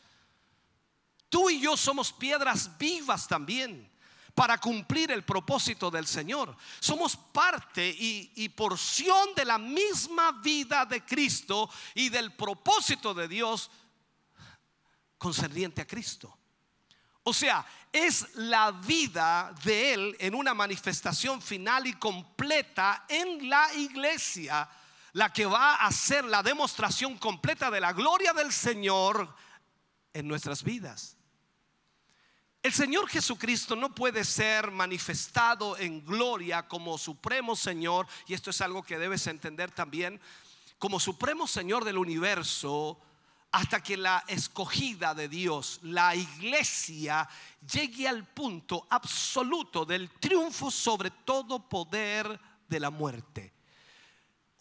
[1.29, 3.90] Tú y yo somos piedras vivas también
[4.41, 6.57] para cumplir el propósito del Señor.
[6.79, 13.71] Somos parte y, porción de la misma vida de Cristo y del propósito de Dios
[15.19, 16.35] concerniente a Cristo.
[17.23, 23.75] O sea, es la vida de Él en una manifestación final y completa en la
[23.75, 24.67] iglesia
[25.13, 29.37] la que va a ser la demostración completa de la gloria del Señor
[30.15, 31.19] en nuestras vidas.
[32.63, 38.61] El Señor Jesucristo no puede ser manifestado en gloria como supremo Señor, y esto es
[38.61, 40.21] algo que debes entender también,
[40.79, 43.01] como supremo Señor del universo,
[43.53, 47.27] hasta que la escogida de Dios, la iglesia,
[47.73, 53.55] llegue al punto absoluto del triunfo sobre todo poder de la muerte.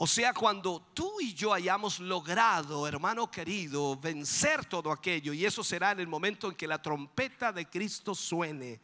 [0.02, 5.62] O sea, cuando tú y yo hayamos logrado, hermano querido, vencer todo aquello, y eso
[5.62, 8.80] será en el momento en que la trompeta de Cristo suene,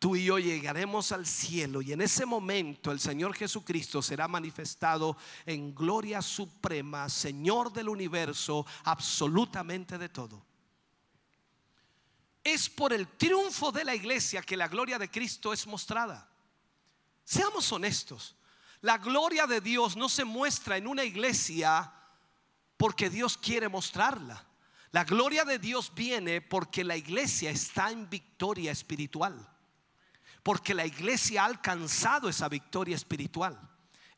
[0.00, 5.16] tú y yo llegaremos al cielo y en ese momento el Señor Jesucristo será manifestado
[5.46, 10.44] en gloria suprema, Señor del universo, absolutamente de todo.
[12.42, 16.28] Es por el triunfo de la iglesia que la gloria de Cristo es mostrada.
[17.24, 18.34] Seamos honestos.
[18.84, 21.90] La gloria de Dios no se muestra en una iglesia
[22.76, 24.44] porque Dios quiere mostrarla.
[24.90, 29.34] La gloria de Dios viene porque la iglesia está en victoria espiritual.
[30.42, 33.58] Porque la iglesia ha alcanzado esa victoria espiritual.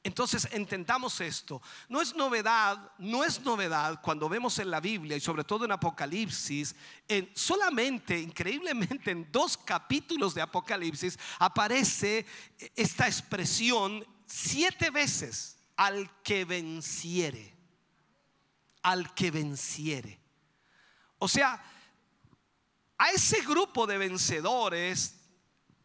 [0.02, 1.62] Entonces entendamos esto.
[1.88, 5.70] No es novedad, no es novedad cuando vemos en la Biblia y sobre todo en
[5.70, 6.74] Apocalipsis,
[7.07, 12.26] en solamente, increíblemente, en dos capítulos de Apocalipsis aparece
[12.74, 17.54] esta expresión siete veces al que venciere,
[18.82, 20.20] al que venciere.
[21.18, 21.62] O sea,
[22.98, 25.14] a ese grupo de vencedores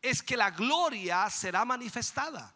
[0.01, 2.56] es que la gloria será manifestada.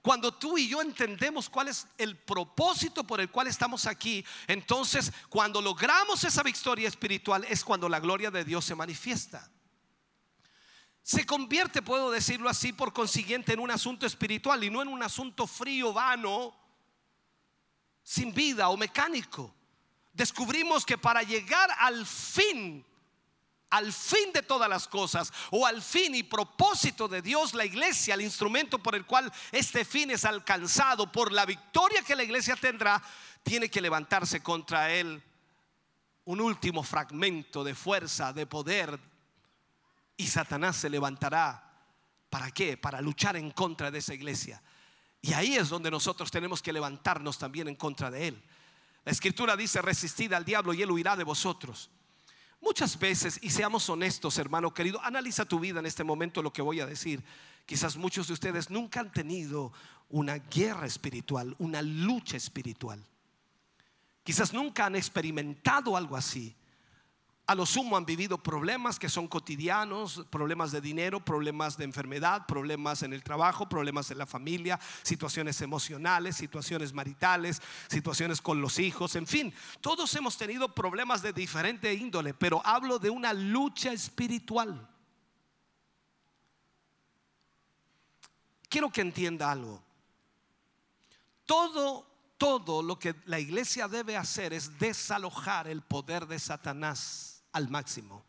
[0.00, 5.12] Cuando tú y yo entendemos cuál es el propósito por el cual estamos aquí, entonces
[5.28, 9.51] cuando logramos esa victoria espiritual es cuando la gloria de Dios se manifiesta
[11.02, 15.02] se convierte, puedo decirlo así, por consiguiente, en un asunto espiritual y no en un
[15.02, 16.54] asunto frío, vano,
[18.04, 19.52] sin vida o mecánico.
[20.12, 22.86] Descubrimos que para llegar al fin,
[23.70, 28.14] al fin de todas las cosas, o al fin y propósito de Dios, la iglesia,
[28.14, 32.54] el instrumento por el cual este fin es alcanzado, por la victoria que la iglesia
[32.54, 33.02] tendrá,
[33.42, 35.20] tiene que levantarse contra él
[36.24, 39.11] un último fragmento de fuerza, de poder,
[40.16, 41.70] y Satanás se levantará.
[42.30, 42.76] ¿Para qué?
[42.76, 44.62] Para luchar en contra de esa iglesia.
[45.20, 48.42] Y ahí es donde nosotros tenemos que levantarnos también en contra de él.
[49.04, 51.90] La escritura dice, resistid al diablo y él huirá de vosotros.
[52.60, 56.62] Muchas veces, y seamos honestos, hermano querido, analiza tu vida en este momento lo que
[56.62, 57.22] voy a decir.
[57.66, 59.72] Quizás muchos de ustedes nunca han tenido
[60.08, 63.04] una guerra espiritual, una lucha espiritual.
[64.22, 66.54] Quizás nunca han experimentado algo así.
[67.52, 72.46] A lo sumo han vivido problemas que son cotidianos, problemas de dinero, problemas de enfermedad,
[72.46, 77.60] problemas en el trabajo, problemas en la familia, situaciones emocionales, situaciones maritales,
[77.90, 82.98] situaciones con los hijos, en fin, todos hemos tenido problemas de diferente índole, pero hablo
[82.98, 84.88] de una lucha espiritual.
[88.66, 89.82] Quiero que entienda algo.
[91.44, 92.06] Todo
[92.38, 98.24] todo lo que la iglesia debe hacer es desalojar el poder de Satanás al máximo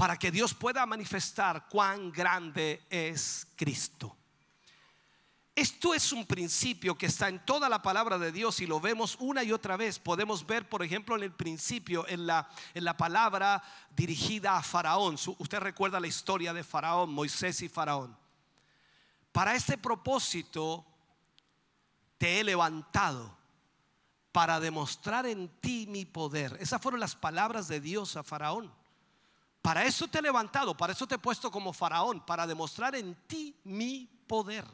[0.00, 4.16] para que Dios pueda manifestar cuán grande es Cristo.
[5.54, 9.18] Esto es un principio que está en toda la palabra de Dios y lo vemos
[9.20, 9.98] una y otra vez.
[9.98, 13.62] Podemos ver, por ejemplo, en el principio, en la, en la palabra
[13.94, 15.18] dirigida a Faraón.
[15.36, 18.16] Usted recuerda la historia de Faraón, Moisés y Faraón.
[19.32, 20.86] Para este propósito
[22.16, 23.36] te he levantado
[24.32, 26.56] para demostrar en ti mi poder.
[26.60, 28.72] Esas fueron las palabras de Dios a Faraón.
[29.62, 33.14] Para eso te he levantado, para eso te he puesto como Faraón, para demostrar en
[33.26, 34.64] ti mi poder.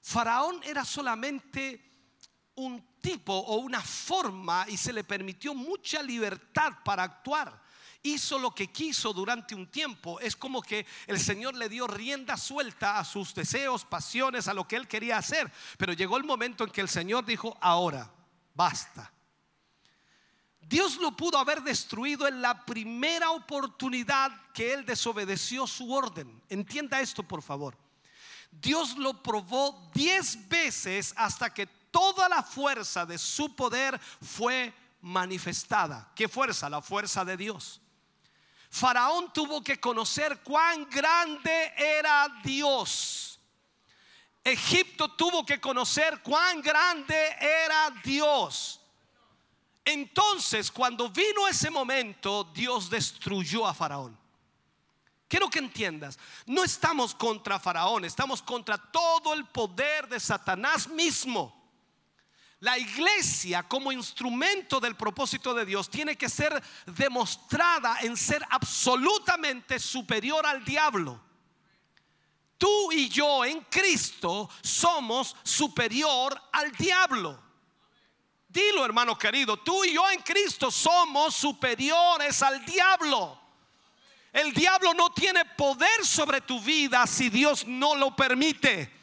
[0.00, 1.92] Faraón era solamente
[2.54, 7.61] un tipo o una forma y se le permitió mucha libertad para actuar.
[8.02, 10.18] Hizo lo que quiso durante un tiempo.
[10.20, 14.66] Es como que el Señor le dio rienda suelta a sus deseos, pasiones, a lo
[14.66, 15.52] que él quería hacer.
[15.78, 18.10] Pero llegó el momento en que el Señor dijo, ahora,
[18.54, 19.12] basta.
[20.60, 26.42] Dios lo pudo haber destruido en la primera oportunidad que él desobedeció su orden.
[26.48, 27.76] Entienda esto, por favor.
[28.50, 36.10] Dios lo probó diez veces hasta que toda la fuerza de su poder fue manifestada.
[36.14, 36.70] ¿Qué fuerza?
[36.70, 37.80] La fuerza de Dios.
[38.72, 43.38] Faraón tuvo que conocer cuán grande era Dios.
[44.42, 48.80] Egipto tuvo que conocer cuán grande era Dios.
[49.84, 54.18] Entonces, cuando vino ese momento, Dios destruyó a Faraón.
[55.28, 61.61] Quiero que entiendas, no estamos contra Faraón, estamos contra todo el poder de Satanás mismo.
[62.62, 69.80] La iglesia como instrumento del propósito de Dios tiene que ser demostrada en ser absolutamente
[69.80, 71.20] superior al diablo.
[72.56, 77.42] Tú y yo en Cristo somos superior al diablo.
[78.46, 83.40] Dilo hermano querido, tú y yo en Cristo somos superiores al diablo.
[84.32, 89.01] El diablo no tiene poder sobre tu vida si Dios no lo permite.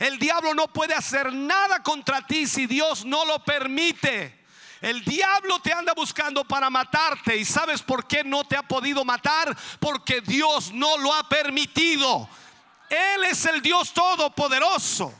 [0.00, 4.46] El diablo no puede hacer nada contra ti si Dios no lo permite.
[4.80, 9.04] El diablo te anda buscando para matarte y sabes por qué no te ha podido
[9.04, 9.54] matar?
[9.78, 12.26] Porque Dios no lo ha permitido.
[12.88, 15.12] Él es el Dios todopoderoso.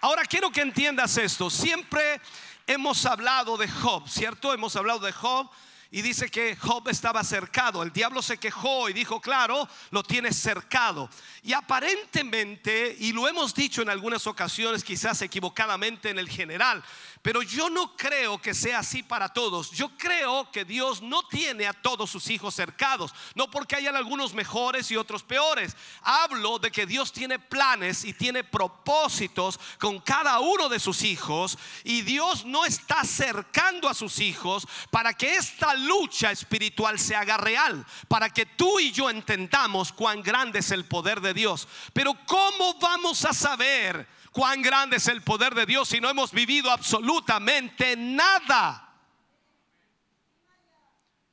[0.00, 1.50] Ahora quiero que entiendas esto.
[1.50, 2.22] Siempre
[2.66, 4.54] hemos hablado de Job, ¿cierto?
[4.54, 5.50] Hemos hablado de Job
[5.94, 7.82] y dice que Job estaba cercado.
[7.82, 11.10] El diablo se quejó y dijo, claro, lo tienes cercado.
[11.42, 16.82] Y aparentemente, y lo hemos dicho en algunas ocasiones, quizás equivocadamente en el general,
[17.22, 19.70] pero yo no creo que sea así para todos.
[19.70, 23.14] Yo creo que Dios no tiene a todos sus hijos cercados.
[23.36, 25.76] No porque hayan algunos mejores y otros peores.
[26.02, 31.56] Hablo de que Dios tiene planes y tiene propósitos con cada uno de sus hijos.
[31.84, 37.36] Y Dios no está cercando a sus hijos para que esta lucha espiritual se haga
[37.36, 37.86] real.
[38.08, 41.68] Para que tú y yo entendamos cuán grande es el poder de Dios.
[41.92, 44.08] Pero ¿cómo vamos a saber?
[44.32, 48.88] Cuán grande es el poder de Dios si no hemos vivido absolutamente nada.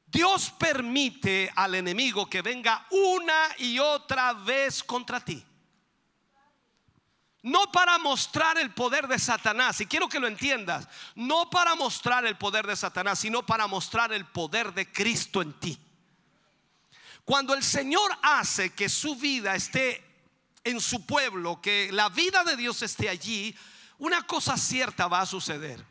[0.06, 5.43] Dios permite al enemigo que venga una y otra vez contra ti.
[7.41, 12.26] No para mostrar el poder de Satanás, y quiero que lo entiendas, no para mostrar
[12.26, 15.80] el poder de Satanás, sino para mostrar el poder de Cristo en ti.
[17.24, 20.09] Cuando el Señor hace que su vida esté
[20.70, 23.55] en su pueblo, que la vida de Dios esté allí,
[23.97, 25.86] una cosa cierta va a suceder.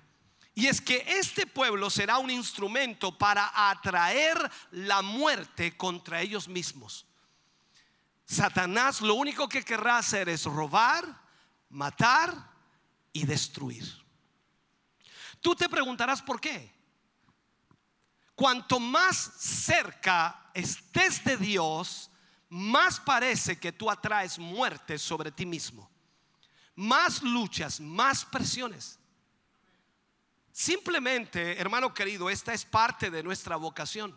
[0.54, 4.38] Y es que este pueblo será un instrumento para atraer
[4.72, 7.06] la muerte contra ellos mismos.
[8.26, 11.04] Satanás lo único que querrá hacer es robar,
[11.68, 12.34] matar
[13.12, 13.84] y destruir.
[15.40, 16.74] Tú te preguntarás por qué.
[18.34, 22.07] Cuanto más cerca estés de Dios,
[22.48, 25.90] más parece que tú atraes muerte sobre ti mismo.
[26.74, 28.98] Más luchas, más presiones.
[30.52, 34.14] Simplemente, hermano querido, esta es parte de nuestra vocación.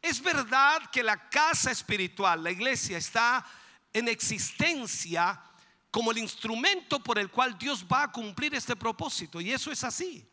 [0.00, 3.44] Es verdad que la casa espiritual, la iglesia, está
[3.92, 5.42] en existencia
[5.90, 9.40] como el instrumento por el cual Dios va a cumplir este propósito.
[9.40, 10.28] Y eso es así.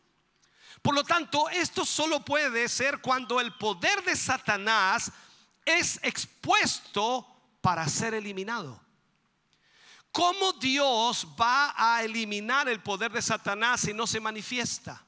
[0.81, 5.11] Por lo tanto, esto solo puede ser cuando el poder de Satanás
[5.65, 7.27] es expuesto
[7.61, 8.79] para ser eliminado.
[10.11, 15.03] ¿Cómo Dios va a eliminar el poder de Satanás si no se manifiesta?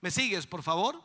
[0.00, 1.00] ¿Me sigues, por favor?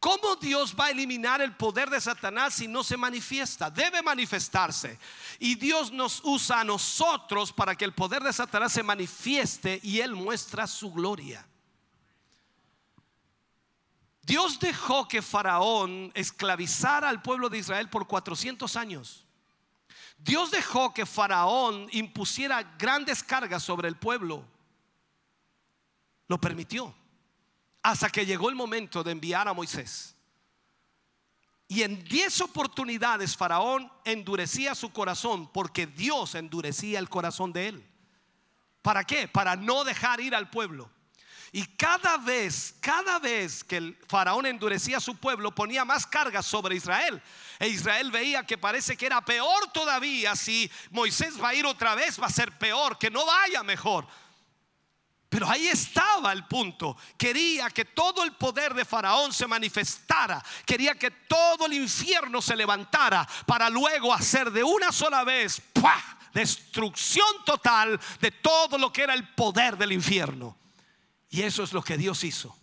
[0.00, 3.70] ¿Cómo Dios va a eliminar el poder de Satanás si no se manifiesta?
[3.70, 4.98] Debe manifestarse.
[5.38, 10.00] Y Dios nos usa a nosotros para que el poder de Satanás se manifieste y
[10.00, 11.46] Él muestra su gloria.
[14.26, 19.24] Dios dejó que Faraón esclavizara al pueblo de Israel por 400 años.
[20.18, 24.44] Dios dejó que Faraón impusiera grandes cargas sobre el pueblo.
[26.26, 26.92] Lo permitió.
[27.84, 30.16] Hasta que llegó el momento de enviar a Moisés.
[31.68, 37.90] Y en diez oportunidades Faraón endurecía su corazón porque Dios endurecía el corazón de él.
[38.82, 39.28] ¿Para qué?
[39.28, 40.90] Para no dejar ir al pueblo.
[41.56, 46.44] Y cada vez, cada vez que el faraón endurecía a su pueblo, ponía más cargas
[46.44, 47.22] sobre Israel.
[47.58, 50.36] E Israel veía que parece que era peor todavía.
[50.36, 54.06] Si Moisés va a ir otra vez, va a ser peor, que no vaya mejor.
[55.30, 56.94] Pero ahí estaba el punto.
[57.16, 60.44] Quería que todo el poder de Faraón se manifestara.
[60.66, 66.18] Quería que todo el infierno se levantara para luego hacer de una sola vez ¡pah!
[66.34, 70.54] destrucción total de todo lo que era el poder del infierno.
[71.28, 72.56] Y eso es lo que Dios hizo.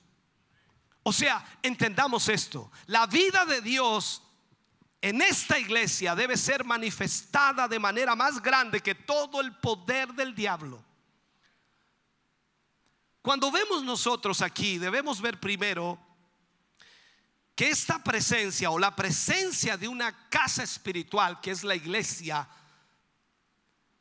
[1.03, 2.71] O sea, entendamos esto.
[2.87, 4.21] La vida de Dios
[5.01, 10.33] en esta iglesia debe ser manifestada de manera más grande que todo el poder del
[10.33, 10.83] diablo.
[13.21, 15.99] Cuando vemos nosotros aquí, debemos ver primero
[17.55, 22.47] que esta presencia o la presencia de una casa espiritual, que es la iglesia,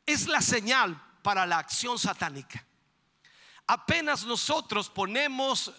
[0.05, 2.65] es la señal para la acción satánica.
[3.67, 5.71] Apenas nosotros ponemos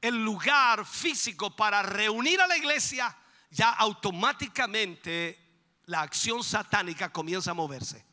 [0.00, 3.16] el lugar físico para reunir a la iglesia,
[3.50, 5.40] ya automáticamente
[5.86, 8.04] la acción satánica comienza a moverse.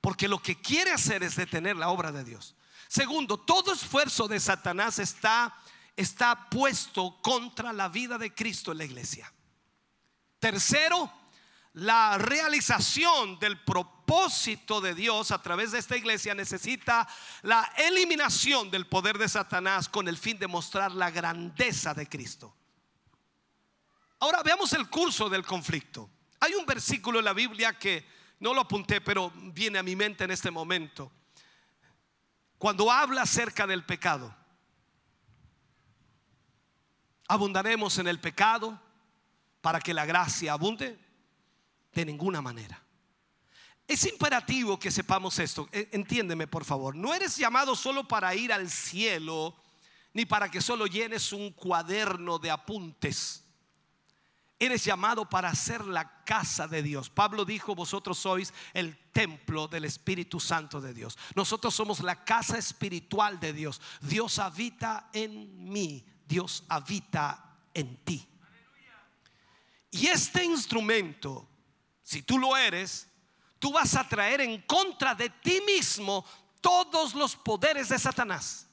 [0.00, 2.54] Porque lo que quiere hacer es detener la obra de Dios.
[2.88, 5.56] Segundo, todo esfuerzo de Satanás está,
[5.96, 9.32] está puesto contra la vida de Cristo en la iglesia.
[10.38, 11.10] Tercero,
[11.72, 13.93] la realización del propósito
[14.82, 17.08] de Dios a través de esta iglesia necesita
[17.42, 22.54] la eliminación del poder de Satanás con el fin de mostrar la grandeza de Cristo.
[24.20, 26.10] Ahora veamos el curso del conflicto.
[26.40, 28.06] Hay un versículo en la Biblia que
[28.40, 31.10] no lo apunté, pero viene a mi mente en este momento.
[32.58, 34.34] Cuando habla acerca del pecado,
[37.28, 38.80] abundaremos en el pecado
[39.60, 40.98] para que la gracia abunde
[41.92, 42.83] de ninguna manera.
[43.86, 45.68] Es imperativo que sepamos esto.
[45.70, 46.96] E, entiéndeme, por favor.
[46.96, 49.54] No eres llamado solo para ir al cielo,
[50.12, 53.44] ni para que solo llenes un cuaderno de apuntes.
[54.58, 57.10] Eres llamado para ser la casa de Dios.
[57.10, 61.18] Pablo dijo, vosotros sois el templo del Espíritu Santo de Dios.
[61.34, 63.82] Nosotros somos la casa espiritual de Dios.
[64.00, 66.06] Dios habita en mí.
[66.26, 68.26] Dios habita en ti.
[69.90, 71.48] Y este instrumento,
[72.02, 73.08] si tú lo eres,
[73.64, 76.22] tú vas a traer en contra de ti mismo
[76.60, 78.66] todos los poderes de Satanás.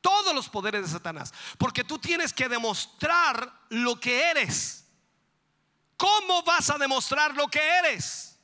[0.00, 1.34] Todos los poderes de Satanás.
[1.58, 4.86] Porque tú tienes que demostrar lo que eres.
[5.98, 8.38] ¿Cómo vas a demostrar lo que eres?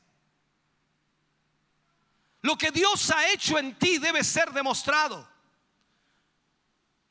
[2.42, 5.26] Lo que Dios ha hecho en ti debe ser demostrado.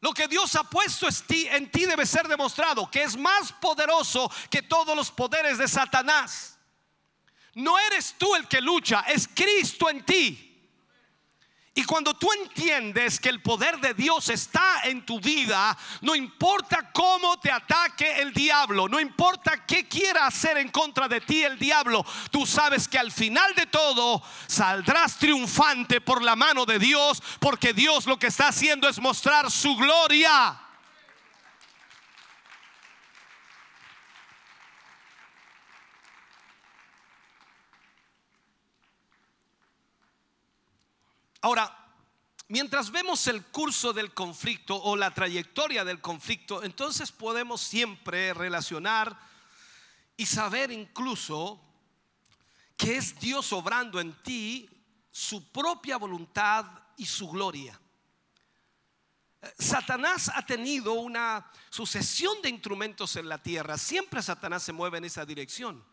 [0.01, 4.61] Lo que Dios ha puesto en ti debe ser demostrado, que es más poderoso que
[4.61, 6.59] todos los poderes de Satanás.
[7.55, 10.47] No eres tú el que lucha, es Cristo en ti.
[11.73, 16.91] Y cuando tú entiendes que el poder de Dios está en tu vida, no importa
[16.91, 21.57] cómo te ataque el diablo, no importa qué quiera hacer en contra de ti el
[21.57, 27.23] diablo, tú sabes que al final de todo saldrás triunfante por la mano de Dios,
[27.39, 30.59] porque Dios lo que está haciendo es mostrar su gloria.
[41.41, 41.75] Ahora,
[42.47, 49.17] mientras vemos el curso del conflicto o la trayectoria del conflicto, entonces podemos siempre relacionar
[50.15, 51.59] y saber incluso
[52.77, 54.69] que es Dios obrando en ti
[55.11, 56.65] su propia voluntad
[56.97, 57.79] y su gloria.
[59.57, 63.77] Satanás ha tenido una sucesión de instrumentos en la tierra.
[63.77, 65.83] Siempre Satanás se mueve en esa dirección.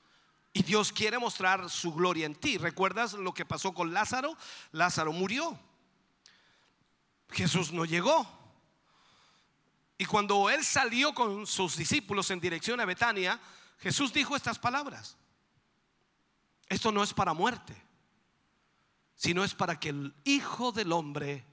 [0.59, 2.59] Y Dios quiere mostrar su gloria en ti.
[2.59, 4.36] ¿Recuerdas lo que pasó con Lázaro?
[4.72, 5.56] Lázaro murió.
[7.30, 8.28] Jesús no llegó.
[9.96, 13.38] Y cuando él salió con sus discípulos en dirección a Betania,
[13.78, 15.16] Jesús dijo estas palabras.
[16.66, 17.80] Esto no es para muerte,
[19.14, 21.46] sino es para que el Hijo del Hombre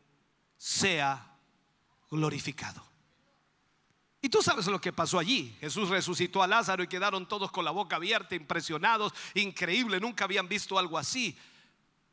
[0.57, 1.37] sea
[2.09, 2.83] glorificado.
[4.25, 5.55] Y tú sabes lo que pasó allí.
[5.59, 10.47] Jesús resucitó a Lázaro y quedaron todos con la boca abierta, impresionados, increíble, nunca habían
[10.47, 11.37] visto algo así.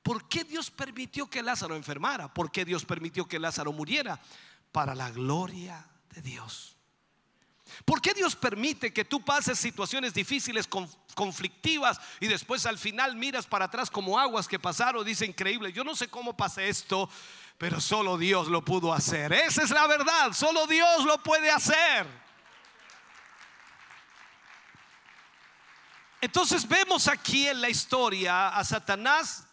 [0.02, 2.30] ¿Por qué Dios permitió que Lázaro enfermara?
[2.34, 4.20] ¿Por qué Dios permitió que Lázaro muriera?
[4.72, 6.76] Para la gloria de Dios.
[7.86, 10.68] ¿Por qué Dios permite que tú pases situaciones difíciles,
[11.14, 15.02] conflictivas y después al final miras para atrás como aguas que pasaron?
[15.02, 17.08] Dice increíble, yo no sé cómo pasa esto,
[17.62, 19.32] pero solo Dios lo pudo hacer.
[19.32, 22.04] Esa es la verdad, solo Dios lo puede hacer.
[26.20, 29.46] Entonces vemos aquí en la historia a Satanás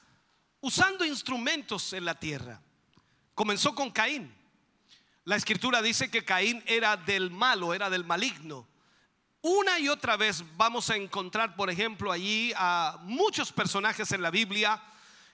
[0.59, 2.59] usando instrumentos en la tierra.
[3.35, 4.35] Comenzó con Caín.
[5.23, 8.67] La escritura dice que Caín era del malo, era del maligno.
[9.43, 14.31] Una y otra vez vamos a encontrar, por ejemplo, allí a muchos personajes en la
[14.31, 14.81] Biblia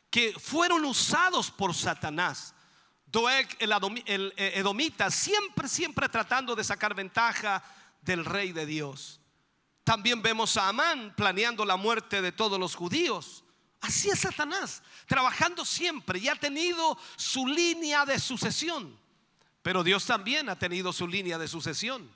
[0.09, 2.54] que fueron usados por Satanás
[3.15, 7.63] Doeg, el, eh, edomita, siempre, siempre tratando de sacar ventaja
[8.01, 9.21] del rey de Dios.
[9.85, 13.45] También vemos a Amán planeando la muerte de todos los judíos.
[13.79, 18.99] Así es Satanás, trabajando siempre y ha tenido su línea de sucesión.
[19.61, 22.11] Pero Dios también ha tenido su línea de sucesión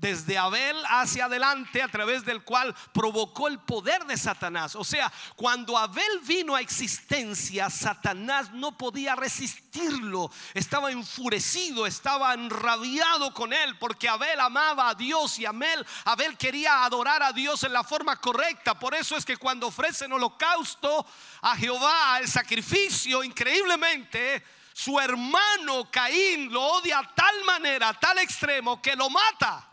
[0.00, 4.76] desde Abel hacia adelante, a través del cual provocó el poder de Satanás.
[4.76, 10.30] O sea, cuando Abel vino a existencia, Satanás no podía resistirlo.
[10.54, 16.84] Estaba enfurecido, estaba enrabiado con él, porque Abel amaba a Dios y Abel, Abel quería
[16.84, 18.78] adorar a Dios en la forma correcta.
[18.78, 21.06] Por eso es que cuando ofrecen holocausto
[21.42, 28.18] a Jehová, el sacrificio, increíblemente, su hermano Caín lo odia a tal manera, a tal
[28.18, 29.68] extremo, que lo mata.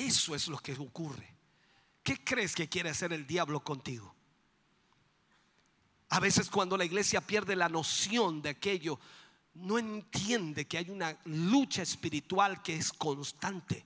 [0.00, 1.28] Eso es lo que ocurre.
[2.02, 4.14] ¿Qué crees que quiere hacer el diablo contigo?
[6.08, 8.98] A veces cuando la iglesia pierde la noción de aquello,
[9.54, 13.84] no entiende que hay una lucha espiritual que es constante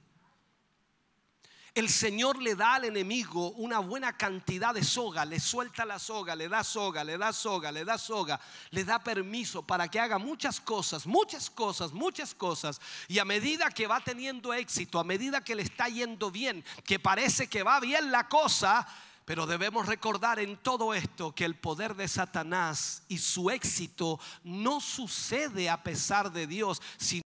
[1.75, 6.37] el Señor le da al enemigo una buena cantidad de soga, le suelta la soga,
[6.37, 10.19] le da soga, le da soga, le da soga, le da permiso para que haga
[10.19, 12.81] muchas cosas, muchas cosas, muchas cosas.
[13.09, 17.01] Y a medida que va teniendo éxito, a medida que le está yendo bien, que
[17.01, 18.87] parece que va bien la cosa,
[19.25, 24.81] pero debemos recordar en todo esto que el poder de Satanás y su éxito no
[24.81, 27.25] sucede a pesar de Dios, sino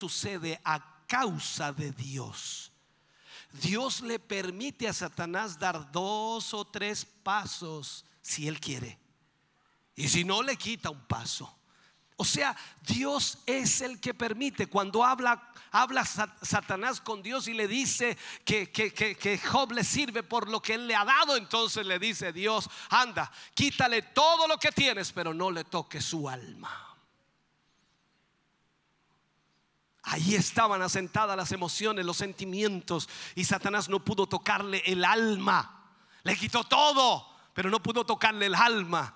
[0.00, 2.71] sucede a causa de Dios.
[3.52, 8.98] Dios le permite a Satanás dar dos o tres pasos si él quiere.
[9.94, 11.58] Y si no, le quita un paso.
[12.16, 14.68] O sea, Dios es el que permite.
[14.68, 20.22] Cuando habla, habla Satanás con Dios y le dice que, que, que, Job le sirve
[20.22, 24.58] por lo que él le ha dado, entonces le dice Dios, anda, quítale todo lo
[24.58, 26.91] que tienes, pero no le toque su alma.
[30.04, 35.90] Ahí estaban asentadas las emociones, los sentimientos, y Satanás no pudo tocarle el alma.
[36.24, 39.14] Le quitó todo, pero no pudo tocarle el alma.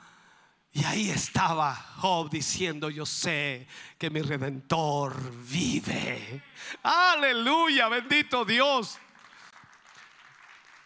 [0.72, 3.66] Y ahí estaba Job diciendo, yo sé
[3.98, 6.44] que mi redentor vive.
[6.82, 8.98] Aleluya, bendito Dios.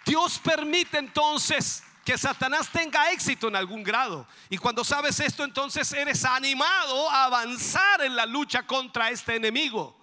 [0.07, 4.27] Dios permite entonces que Satanás tenga éxito en algún grado.
[4.49, 9.97] Y cuando sabes esto, entonces eres animado a avanzar en la lucha contra este enemigo.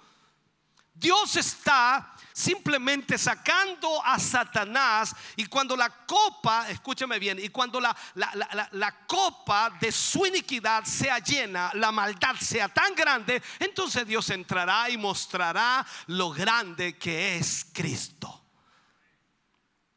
[0.93, 7.93] Dios está simplemente sacando a Satanás y cuando la copa, escúchame bien, y cuando la,
[8.15, 14.89] la, copa de su iniquidad sea llena, la maldad sea tan grande, entonces Dios entrará
[14.89, 18.36] y mostrará lo grande que es Cristo.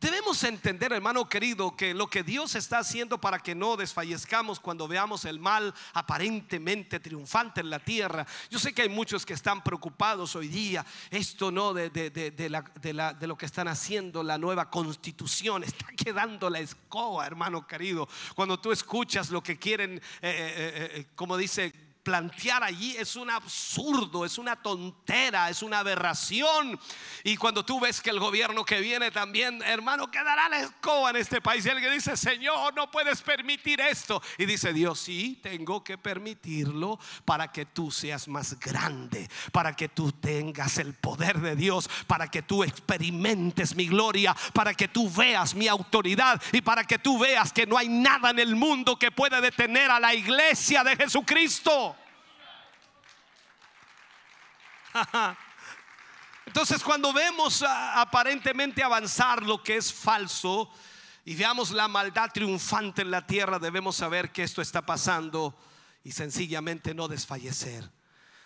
[0.00, 4.88] Debemos entender, hermano querido, que lo que Dios está haciendo para que no desfallezcamos cuando
[4.88, 8.26] veamos el mal aparentemente triunfante en la tierra.
[8.48, 13.36] Yo sé que hay muchos que están preocupados hoy día, esto no de, de, lo
[13.36, 18.08] que están haciendo, la nueva constitución, está quedando la escoba, hermano querido.
[18.34, 23.30] Cuando tú escuchas lo que quieren, eh, eh, eh, como dice plantear allí es un
[23.30, 26.78] absurdo, es una tontera, es una aberración.
[27.24, 31.16] Y cuando tú ves que el gobierno que viene también, hermano, quedará la escoba en
[31.16, 31.64] este país.
[31.66, 34.22] Y alguien dice, Señor, no puedes permitir esto.
[34.38, 39.88] Y dice Dios, sí, tengo que permitirlo para que tú seas más grande, para que
[39.88, 45.10] tú tengas el poder de Dios, para que tú experimentes mi gloria, para que tú
[45.10, 48.98] veas mi autoridad y para que tú veas que no hay nada en el mundo
[48.98, 51.96] que pueda detener a la iglesia de Jesucristo.
[56.46, 60.70] Entonces cuando vemos aparentemente avanzar lo que es falso
[61.24, 65.56] y veamos la maldad triunfante en la tierra, debemos saber que esto está pasando
[66.02, 67.90] y sencillamente no desfallecer.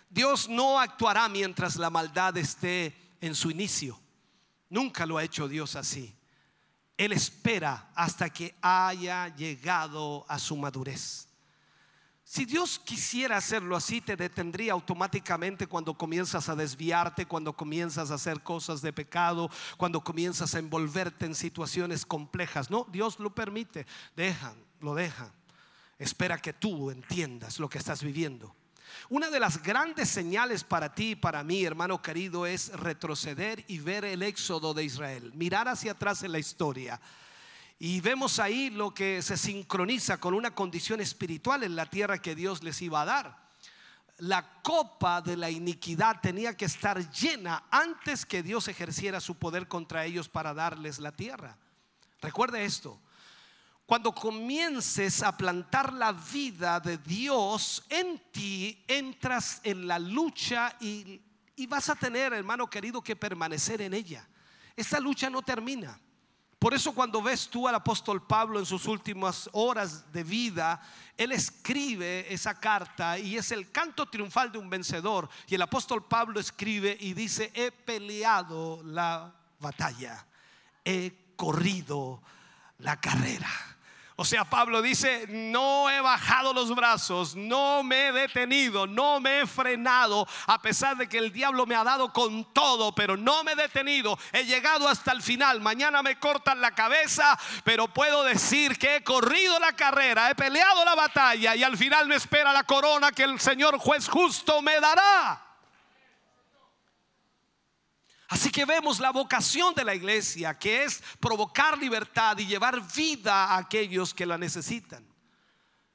[0.09, 3.99] Dios no actuará mientras la maldad esté en su inicio.
[4.69, 6.15] Nunca lo ha hecho Dios así.
[6.97, 11.27] Él espera hasta que haya llegado a su madurez.
[12.27, 18.15] Si Dios quisiera hacerlo así, te detendría automáticamente cuando comienzas a desviarte, cuando comienzas a
[18.15, 22.71] hacer cosas de pecado, cuando comienzas a envolverte en situaciones complejas.
[22.71, 23.85] No, Dios lo permite.
[24.15, 25.31] Dejan, lo deja.
[25.99, 28.55] Espera que tú entiendas lo que estás viviendo.
[29.09, 33.77] Una de las grandes señales para ti y para mí, hermano querido, es retroceder y
[33.77, 35.31] ver el éxodo de Israel.
[35.35, 36.99] Mirar hacia atrás en la historia
[37.77, 42.35] y vemos ahí lo que se sincroniza con una condición espiritual en la tierra que
[42.35, 43.45] Dios les iba a dar.
[44.19, 49.67] La copa de la iniquidad tenía que estar llena antes que Dios ejerciera su poder
[49.67, 51.57] contra ellos para darles la tierra.
[52.21, 53.01] Recuerde esto.
[53.85, 61.21] Cuando comiences a plantar la vida de Dios en ti, entras en la lucha y
[61.57, 64.27] Y vas a tener, hermano querido, que permanecer en ella.
[64.75, 65.99] Esta lucha no termina.
[66.59, 70.81] Por eso cuando ves tú al apóstol Pablo en sus últimas horas de vida,
[71.17, 75.29] él escribe esa carta y es el canto triunfal de un vencedor.
[75.47, 80.25] Y el apóstol Pablo escribe y dice, he peleado la batalla,
[80.83, 82.21] he corrido
[82.79, 83.74] la carrera.
[84.17, 89.41] O sea, Pablo dice, no he bajado los brazos, no me he detenido, no me
[89.41, 93.43] he frenado, a pesar de que el diablo me ha dado con todo, pero no
[93.43, 95.59] me he detenido, he llegado hasta el final.
[95.59, 100.85] Mañana me cortan la cabeza, pero puedo decir que he corrido la carrera, he peleado
[100.85, 104.79] la batalla y al final me espera la corona que el Señor juez justo me
[104.79, 105.44] dará.
[108.27, 113.45] Así que vemos la vocación de la iglesia, que es provocar libertad y llevar vida
[113.45, 115.05] a aquellos que la necesitan.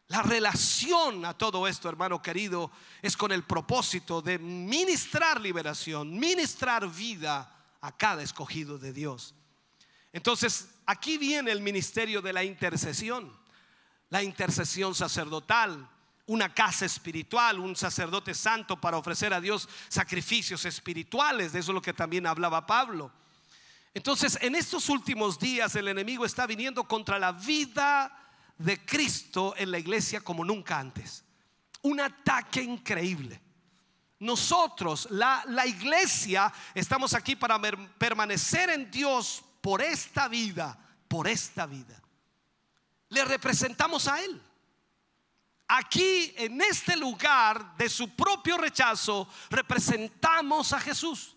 [0.07, 2.70] La relación a todo esto, hermano querido,
[3.01, 9.35] es con el propósito de ministrar liberación, ministrar vida a cada escogido de Dios.
[10.12, 13.33] Entonces, aquí viene el ministerio de la intercesión,
[14.09, 15.89] la intercesión sacerdotal,
[16.31, 21.53] una casa espiritual, un sacerdote santo para ofrecer a Dios sacrificios espirituales.
[21.53, 23.11] De eso es lo que también hablaba Pablo.
[23.95, 28.16] Entonces, en estos últimos días el enemigo está viniendo contra la vida
[28.57, 31.24] de Cristo en la iglesia como nunca antes.
[31.83, 33.41] Un ataque increíble.
[34.20, 37.61] Nosotros, la, la iglesia, estamos aquí para
[37.99, 40.78] permanecer en Dios por esta vida,
[41.09, 42.01] por esta vida.
[43.09, 44.41] Le representamos a Él
[45.71, 51.37] aquí en este lugar de su propio rechazo representamos a Jesús.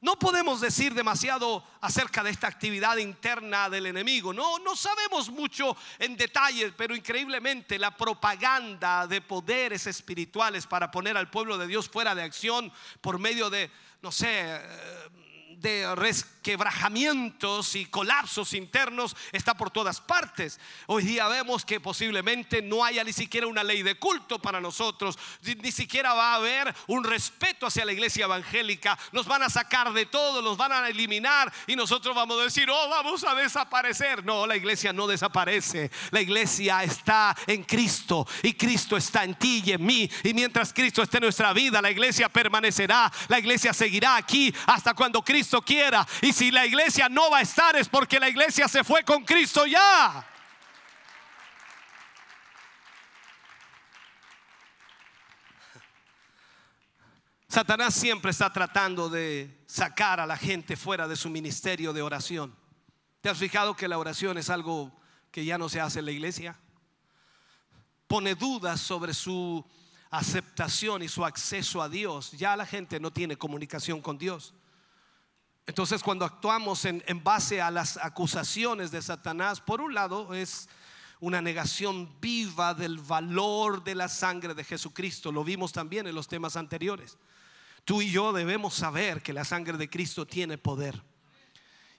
[0.00, 4.32] No podemos decir demasiado acerca de esta actividad interna del enemigo.
[4.32, 11.18] No, no sabemos mucho en detalle, pero increíblemente la propaganda de poderes espirituales para poner
[11.18, 12.72] al pueblo de Dios fuera de acción
[13.02, 13.70] por medio de,
[14.00, 14.60] no sé, eh,
[15.60, 20.58] de resquebrajamientos y colapsos internos está por todas partes.
[20.86, 25.18] Hoy día vemos que posiblemente no haya ni siquiera una ley de culto para nosotros,
[25.62, 28.98] ni siquiera va a haber un respeto hacia la iglesia evangélica.
[29.12, 32.68] Nos van a sacar de todo, nos van a eliminar y nosotros vamos a decir,
[32.70, 34.24] oh, vamos a desaparecer.
[34.24, 35.90] No, la iglesia no desaparece.
[36.10, 40.10] La iglesia está en Cristo y Cristo está en ti y en mí.
[40.24, 43.12] Y mientras Cristo esté en nuestra vida, la iglesia permanecerá.
[43.28, 46.06] La iglesia seguirá aquí hasta cuando Cristo quiera.
[46.22, 49.24] Y si la iglesia no va a estar es porque la iglesia se fue con
[49.24, 50.16] Cristo ya.
[57.48, 62.54] Satanás siempre está tratando de sacar a la gente fuera de su ministerio de oración.
[63.20, 64.92] ¿Te has fijado que la oración es algo
[65.30, 66.56] que ya no se hace en la iglesia?
[68.06, 69.64] Pone dudas sobre su
[70.10, 72.32] aceptación y su acceso a Dios.
[72.32, 74.54] Ya la gente no tiene comunicación con Dios.
[75.70, 80.68] Entonces cuando actuamos en, base a las acusaciones de Satanás, por un lado es
[81.20, 85.30] una negación viva del valor de la sangre de Jesucristo.
[85.30, 87.18] Lo vimos también en los temas anteriores.
[87.84, 91.04] Tú y yo debemos saber que la sangre de Cristo tiene poder.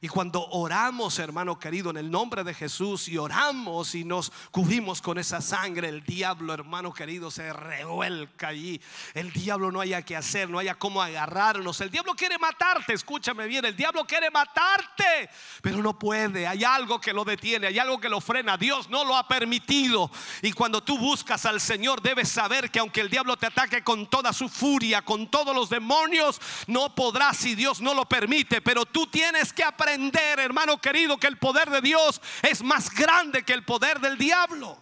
[0.04, 5.00] Y cuando oramos, hermano querido, en el nombre de Jesús y oramos y nos cubrimos
[5.00, 8.82] con esa sangre, el diablo, hermano querido, se revuelca allí.
[9.14, 11.80] El diablo no haya que hacer, no haya cómo agarrarnos.
[11.82, 15.30] El diablo quiere matarte, escúchame bien, el diablo quiere matarte,
[15.62, 16.48] pero no puede.
[16.48, 18.58] Hay algo que lo detiene, hay algo que lo frena.
[18.58, 20.10] Dios no lo ha permitido.
[20.42, 24.08] Y cuando tú buscas al Señor, debes saber que aunque el diablo te ataque con
[24.08, 28.62] toda su furia, con todos los demonios, no podrás si Dios no lo permite.
[28.62, 29.91] Pero tú tienes que aprender
[30.40, 34.82] hermano querido, que el poder de Dios es más grande que el poder del diablo.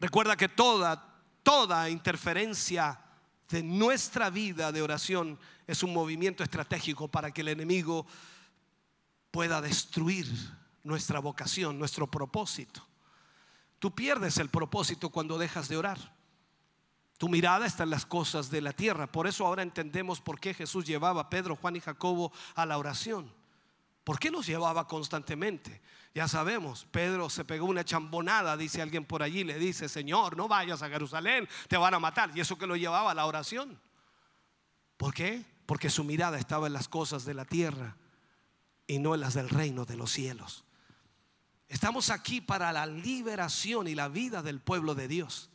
[0.00, 1.04] Recuerda que toda,
[1.42, 3.00] toda interferencia
[3.48, 8.06] de nuestra vida de oración es un movimiento estratégico para que el enemigo
[9.30, 10.26] pueda destruir
[10.82, 12.86] nuestra vocación, nuestro propósito.
[13.78, 16.17] Tú pierdes el propósito cuando dejas de orar.
[17.18, 19.08] Tu mirada está en las cosas de la tierra.
[19.08, 22.78] Por eso ahora entendemos por qué Jesús llevaba a Pedro, Juan y Jacobo a la
[22.78, 23.32] oración.
[24.04, 25.82] ¿Por qué los llevaba constantemente?
[26.14, 30.48] Ya sabemos, Pedro se pegó una chambonada, dice alguien por allí, le dice, Señor, no
[30.48, 32.30] vayas a Jerusalén, te van a matar.
[32.34, 33.78] Y eso que lo llevaba a la oración.
[34.96, 35.44] ¿Por qué?
[35.66, 37.96] Porque su mirada estaba en las cosas de la tierra
[38.86, 40.64] y no en las del reino de los cielos.
[41.68, 45.50] Estamos aquí para la liberación y la vida del pueblo de Dios.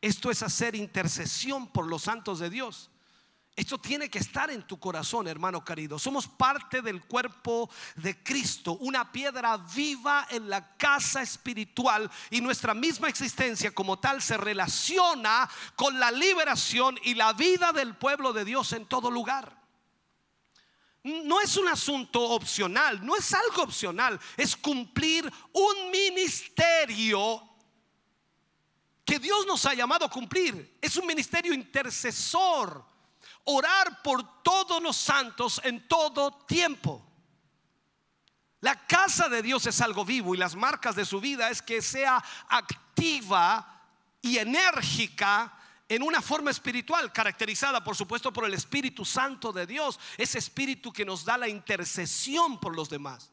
[0.00, 2.90] Esto es hacer intercesión por los santos de Dios.
[3.56, 5.98] Esto tiene que estar en tu corazón, hermano querido.
[5.98, 12.74] Somos parte del cuerpo de Cristo, una piedra viva en la casa espiritual y nuestra
[12.74, 18.44] misma existencia como tal se relaciona con la liberación y la vida del pueblo de
[18.44, 19.56] Dios en todo lugar.
[21.02, 27.45] No es un asunto opcional, no es algo opcional, es cumplir un ministerio
[29.06, 30.78] que Dios nos ha llamado a cumplir.
[30.82, 32.84] Es un ministerio intercesor
[33.44, 37.02] orar por todos los santos en todo tiempo.
[38.60, 41.80] La casa de Dios es algo vivo y las marcas de su vida es que
[41.80, 43.84] sea activa
[44.20, 45.56] y enérgica
[45.88, 50.92] en una forma espiritual, caracterizada por supuesto por el Espíritu Santo de Dios, ese Espíritu
[50.92, 53.30] que nos da la intercesión por los demás.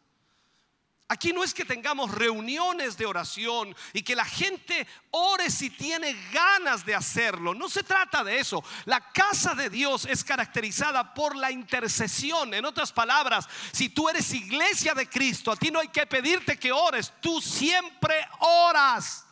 [1.13, 6.15] Aquí no es que tengamos reuniones de oración y que la gente ore si tiene
[6.31, 7.53] ganas de hacerlo.
[7.53, 8.63] No se trata de eso.
[8.85, 12.51] La casa de Dios es caracterizada por la intercesión.
[12.55, 16.57] En otras palabras, si tú eres iglesia de Cristo, a ti no hay que pedirte
[16.57, 17.13] que ores.
[17.21, 19.23] Tú siempre oras.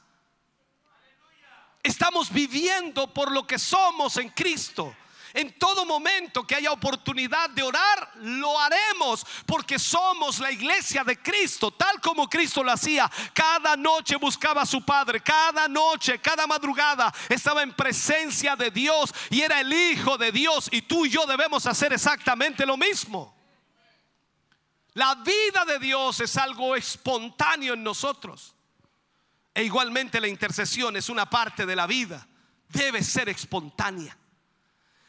[1.82, 4.96] Estamos viviendo por lo que somos en Cristo.
[5.34, 11.18] En todo momento que haya oportunidad de orar, lo haremos porque somos la iglesia de
[11.18, 13.10] Cristo, tal como Cristo lo hacía.
[13.34, 19.14] Cada noche buscaba a su Padre, cada noche, cada madrugada estaba en presencia de Dios
[19.30, 23.34] y era el Hijo de Dios y tú y yo debemos hacer exactamente lo mismo.
[24.94, 28.54] La vida de Dios es algo espontáneo en nosotros.
[29.54, 32.28] E igualmente la intercesión es una parte de la vida.
[32.68, 34.18] Debe ser espontánea.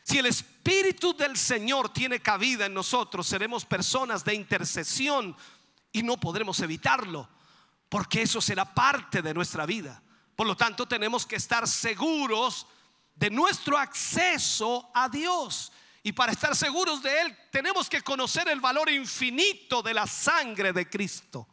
[0.02, 5.36] Si el Espíritu del Señor tiene cabida en nosotros, seremos personas de intercesión
[5.92, 7.28] y no podremos evitarlo,
[7.88, 10.02] porque eso será parte de nuestra vida.
[10.34, 12.66] Por lo tanto, tenemos que estar seguros
[13.14, 15.72] de nuestro acceso a Dios.
[16.02, 20.72] Y para estar seguros de Él, tenemos que conocer el valor infinito de la sangre
[20.72, 21.46] de Cristo.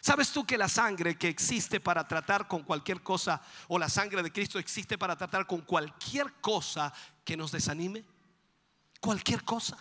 [0.00, 4.22] ¿Sabes tú que la sangre que existe para tratar con cualquier cosa, o la sangre
[4.22, 6.92] de Cristo existe para tratar con cualquier cosa
[7.24, 8.04] que nos desanime?
[9.00, 9.78] Cualquier cosa.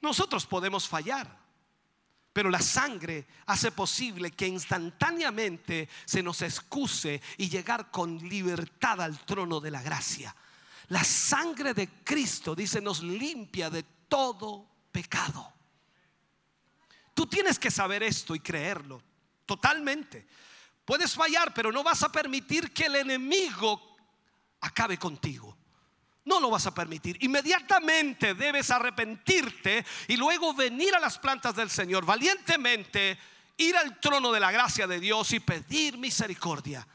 [0.00, 1.44] Nosotros podemos fallar,
[2.32, 9.18] pero la sangre hace posible que instantáneamente se nos excuse y llegar con libertad al
[9.20, 10.34] trono de la gracia.
[10.88, 15.52] La sangre de Cristo, dice, nos limpia de todo pecado.
[17.14, 19.02] Tú tienes que saber esto y creerlo
[19.46, 20.26] totalmente.
[20.84, 23.96] Puedes fallar, pero no vas a permitir que el enemigo
[24.60, 25.56] acabe contigo.
[26.24, 27.22] No lo vas a permitir.
[27.22, 33.18] Inmediatamente debes arrepentirte y luego venir a las plantas del Señor valientemente,
[33.58, 36.86] ir al trono de la gracia de Dios y pedir misericordia.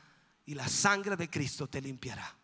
[0.46, 2.36] Y la sangre de Cristo te limpiará.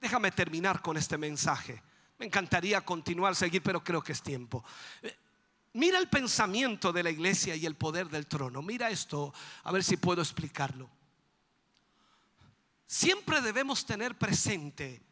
[0.00, 1.82] Déjame terminar con este mensaje.
[2.18, 4.64] Me encantaría continuar, seguir, pero creo que es tiempo.
[5.74, 8.62] Mira el pensamiento de la iglesia y el poder del trono.
[8.62, 9.34] Mira esto,
[9.64, 10.88] a ver si puedo explicarlo.
[12.86, 15.05] Siempre debemos tener presente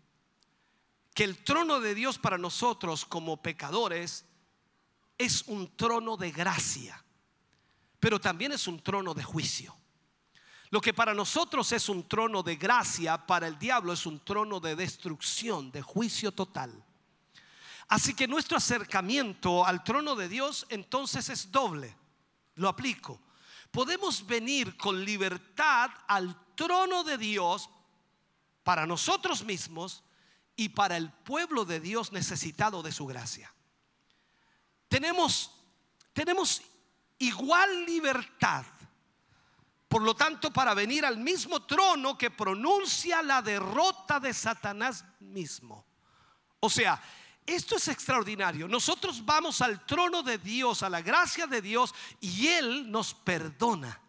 [1.15, 4.27] que el trono de Dios para nosotros como pecadores
[5.17, 7.03] es un trono de gracia,
[8.01, 9.77] pero también es un trono de juicio.
[10.71, 14.59] Lo que para nosotros es un trono de gracia, para el diablo es un trono
[14.59, 16.85] de destrucción, de juicio total.
[17.89, 21.97] Así que nuestro acercamiento al trono de Dios entonces es doble.
[22.57, 23.21] Lo aplico.
[23.71, 27.69] Podemos venir con libertad al trono de Dios
[28.62, 30.04] para nosotros mismos
[30.57, 33.53] y para el pueblo de Dios necesitado de su gracia.
[34.89, 35.51] Tenemos,
[36.13, 36.63] tenemos
[37.19, 38.65] igual libertad,
[39.89, 45.85] por lo tanto, para venir al mismo trono que pronuncia la derrota de Satanás mismo.
[46.61, 47.01] O sea,
[47.47, 48.67] esto es extraordinario.
[48.67, 54.01] Nosotros vamos al trono de Dios, a la gracia de Dios, y Él nos perdona.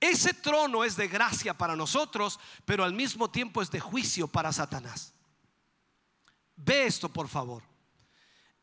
[0.00, 4.52] Ese trono es de gracia para nosotros, pero al mismo tiempo es de juicio para
[4.52, 5.15] Satanás.
[6.56, 7.62] Ve esto, por favor.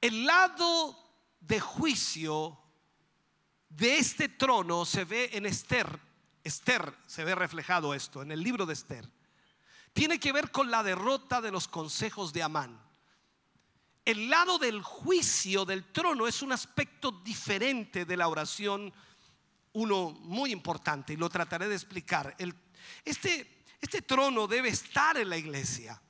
[0.01, 0.97] El lado
[1.39, 2.59] de juicio
[3.69, 5.99] de este trono se ve en Esther.
[6.43, 9.09] Esther se ve reflejado esto en el libro de Esther.
[9.93, 12.81] Tiene que ver con la derrota de los consejos de Amán.
[14.05, 18.91] El lado del juicio del trono es un aspecto diferente de la oración,
[19.71, 22.35] uno muy importante, y lo trataré de explicar.
[23.05, 26.01] este, este trono debe estar en la iglesia.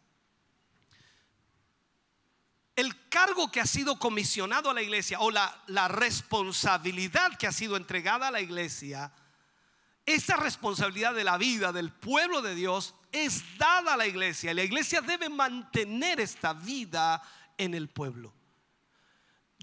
[2.76, 7.78] El cargo que ha sido comisionado a la iglesia o la, responsabilidad que ha sido
[7.78, 9.12] entregada a la iglesia,
[10.06, 14.52] esa responsabilidad de la vida del pueblo de Dios es dada a la iglesia.
[14.52, 17.22] Y la iglesia debe mantener esta vida
[17.58, 18.34] en el pueblo.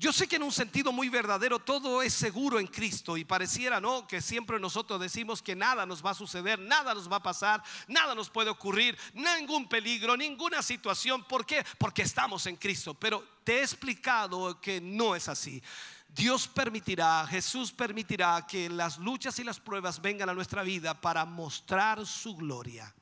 [0.00, 3.82] Yo sé que en un sentido muy verdadero todo es seguro en Cristo y pareciera,
[3.82, 4.06] ¿no?
[4.06, 7.62] Que siempre nosotros decimos que nada nos va a suceder, nada nos va a pasar,
[7.86, 11.22] nada nos puede ocurrir, ningún peligro, ninguna situación.
[11.24, 11.62] ¿Por qué?
[11.76, 12.94] Porque estamos en Cristo.
[12.94, 15.62] Pero te he explicado que no es así.
[16.08, 21.26] Dios permitirá, Jesús permitirá que las luchas y las pruebas vengan a nuestra vida para
[21.26, 22.94] mostrar su gloria.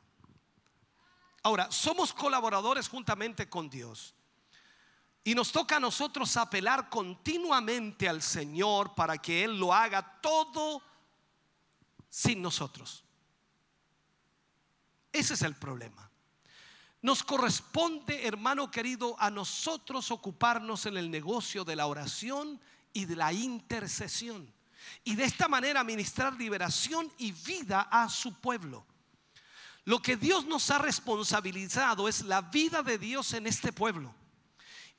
[1.45, 4.17] Ahora, somos colaboradores juntamente con Dios.
[5.29, 10.83] Y nos toca a nosotros apelar continuamente al Señor para que Él lo haga todo
[12.09, 13.05] sin nosotros.
[15.13, 16.11] Ese es el problema.
[17.03, 22.59] Nos corresponde, hermano querido, a nosotros ocuparnos en el negocio de la oración
[22.95, 24.51] y de la intercesión.
[25.05, 28.87] Y de esta manera ministrar liberación y vida a su pueblo.
[29.85, 34.15] Lo que Dios nos ha responsabilizado es la vida de Dios en este pueblo.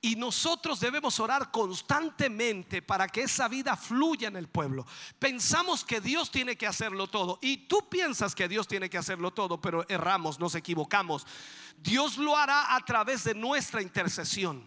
[0.02, 4.86] Y nosotros debemos orar constantemente para que esa vida fluya en el pueblo.
[5.20, 7.38] Pensamos que Dios tiene que hacerlo todo.
[7.42, 11.28] Y tú piensas que Dios tiene que hacerlo todo, pero erramos, nos equivocamos.
[11.78, 14.64] Dios lo hará a través de nuestra intercesión.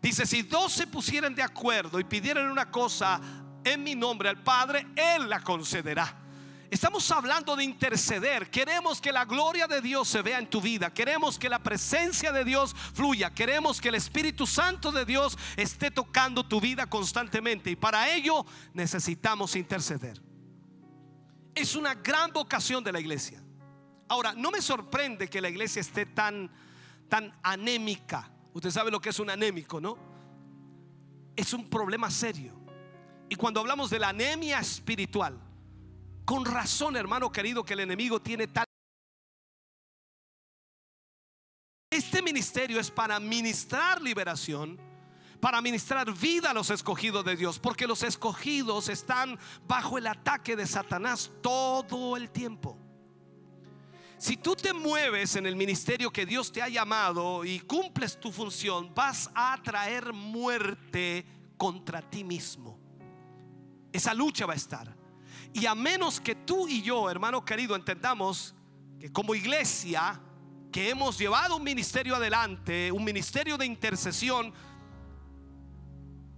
[0.00, 3.20] Dice, si dos se pusieran de acuerdo y pidieran una cosa
[3.62, 6.19] en mi nombre al Padre, Él la concederá.
[6.70, 8.48] Estamos hablando de interceder.
[8.48, 10.94] Queremos que la gloria de Dios se vea en tu vida.
[10.94, 13.30] Queremos que la presencia de Dios fluya.
[13.34, 17.72] Queremos que el Espíritu Santo de Dios esté tocando tu vida constantemente.
[17.72, 20.22] Y para ello necesitamos interceder.
[21.56, 23.42] Es una gran vocación de la iglesia.
[24.08, 26.48] Ahora, no me sorprende que la iglesia esté tan,
[27.08, 28.30] tan anémica.
[28.54, 29.98] Usted sabe lo que es un anémico, ¿no?
[31.34, 32.54] Es un problema serio.
[33.28, 35.49] Y cuando hablamos de la anemia espiritual,
[36.30, 38.64] con razón, hermano querido, que el enemigo tiene tal...
[41.90, 44.78] Este ministerio es para ministrar liberación,
[45.40, 50.54] para ministrar vida a los escogidos de Dios, porque los escogidos están bajo el ataque
[50.54, 52.78] de Satanás todo el tiempo.
[54.16, 58.30] Si tú te mueves en el ministerio que Dios te ha llamado y cumples tu
[58.30, 61.26] función, vas a traer muerte
[61.56, 62.78] contra ti mismo.
[63.92, 64.99] Esa lucha va a estar.
[65.52, 68.54] Y a menos que tú y yo, hermano querido, entendamos
[68.98, 70.20] que como iglesia,
[70.70, 74.52] que hemos llevado un ministerio adelante, un ministerio de intercesión,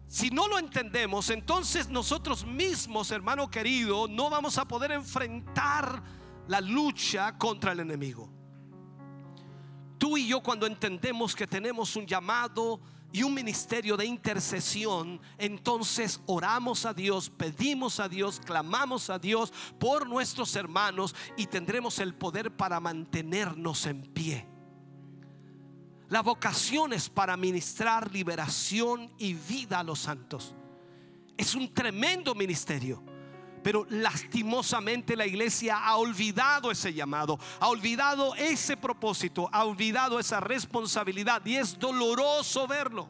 [0.07, 6.03] si no lo entendemos, entonces nosotros mismos, hermano querido, no vamos a poder enfrentar
[6.49, 8.42] la lucha contra el enemigo.
[10.03, 12.81] Tú y yo cuando entendemos que tenemos un llamado
[13.13, 19.53] y un ministerio de intercesión, entonces oramos a Dios, pedimos a Dios, clamamos a Dios
[19.79, 24.49] por nuestros hermanos y tendremos el poder para mantenernos en pie.
[26.09, 30.53] La vocación es para ministrar liberación y vida a los santos.
[31.37, 33.12] Es un tremendo ministerio.
[33.63, 40.41] Pero lastimosamente la iglesia ha olvidado ese llamado, ha olvidado ese propósito, ha olvidado esa
[40.41, 43.09] responsabilidad y es doloroso verlo.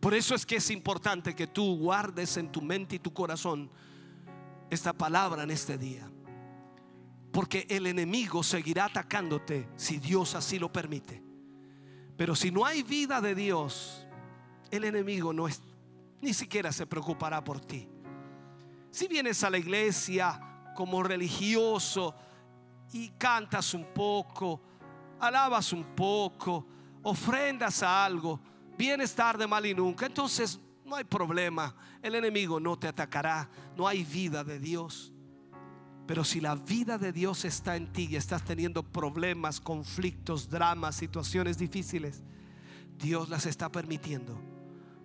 [0.00, 3.70] Por eso es que es importante que tú guardes en tu mente y tu corazón
[4.70, 6.10] esta palabra en este día.
[7.32, 11.22] Porque el enemigo seguirá atacándote si Dios así lo permite.
[12.16, 14.06] Pero si no hay vida de Dios,
[14.70, 15.62] el enemigo no es,
[16.20, 17.88] ni siquiera se preocupará por ti.
[18.98, 20.40] Si vienes a la iglesia
[20.74, 22.16] como religioso
[22.92, 24.60] y cantas un poco,
[25.20, 26.66] alabas un poco,
[27.04, 28.40] ofrendas a algo,
[28.76, 31.76] vienes tarde, mal y nunca, entonces no hay problema.
[32.02, 33.48] El enemigo no te atacará.
[33.76, 35.12] No hay vida de Dios.
[36.04, 40.96] Pero si la vida de Dios está en ti y estás teniendo problemas, conflictos, dramas,
[40.96, 42.24] situaciones difíciles,
[42.98, 44.36] Dios las está permitiendo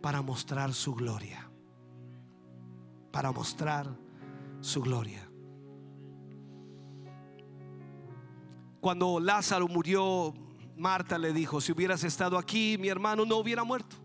[0.02, 1.53] para mostrar su gloria
[3.14, 3.96] para mostrar
[4.60, 5.30] su gloria.
[8.82, 10.34] Cuando Lázaro murió,
[10.76, 13.98] Marta le dijo, si hubieras estado aquí, mi hermano no hubiera muerto.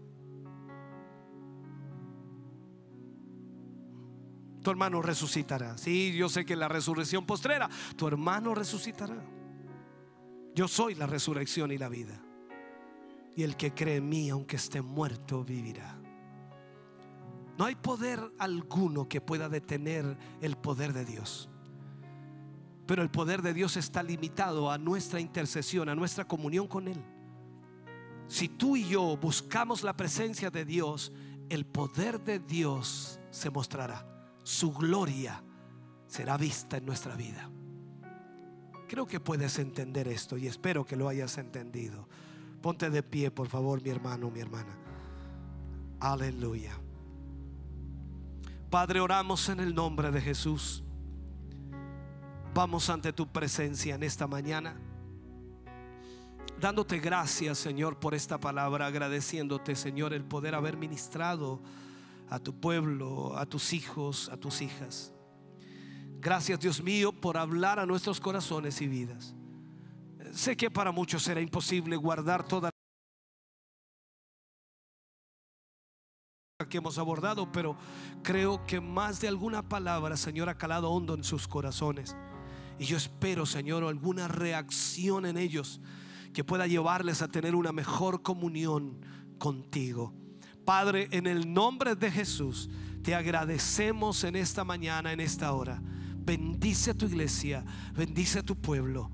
[4.63, 5.79] Tu hermano resucitará.
[5.79, 9.25] Sí, yo sé que la resurrección postrera, tu hermano resucitará.
[10.55, 12.23] Yo soy la resurrección y la vida.
[13.35, 15.98] Y el que cree en mí, aunque esté muerto, vivirá.
[17.59, 21.49] No hay poder alguno que pueda detener el poder de Dios.
[22.87, 27.03] Pero el poder de Dios está limitado a nuestra intercesión, a nuestra comunión con Él.
[28.29, 31.13] Si tú y yo buscamos la presencia de Dios,
[31.49, 34.07] el poder de Dios se mostrará.
[34.45, 35.43] Su gloria
[36.07, 37.51] será vista en nuestra vida.
[38.87, 42.09] Creo que puedes entender esto y espero que lo hayas entendido.
[42.63, 44.79] Ponte de pie, por favor, mi hermano, mi hermana.
[45.99, 46.88] Aleluya.
[48.71, 50.85] Padre, oramos en el nombre de Jesús.
[52.53, 54.77] Vamos ante tu presencia en esta mañana.
[56.61, 61.63] Dándote gracias, Señor, por esta palabra, agradeciéndote, Señor, el poder haber ministrado
[62.29, 65.15] a tu pueblo, a tus hijos, a tus hijas.
[66.21, 69.35] Gracias, Dios mío, por hablar a nuestros corazones y vidas.
[70.33, 72.71] Sé que para muchos será imposible guardar toda
[76.69, 77.77] que hemos abordado, pero
[78.23, 82.17] creo que más de alguna palabra, Señor, ha calado hondo en sus corazones.
[82.79, 85.81] Y yo espero, Señor, alguna reacción en ellos
[86.33, 89.01] que pueda llevarles a tener una mejor comunión
[89.39, 90.15] contigo.
[90.65, 92.69] Padre, en el nombre de Jesús,
[93.03, 95.83] te agradecemos en esta mañana, en esta hora.
[96.17, 97.65] Bendice a tu iglesia,
[97.97, 99.11] bendice a tu pueblo.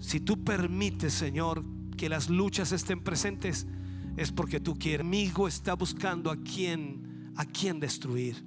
[0.00, 1.64] Si tú permites, Señor,
[1.96, 3.66] que las luchas estén presentes,
[4.16, 5.00] es porque tú quieres.
[5.00, 8.44] El amigo está buscando a quien, a quien destruir.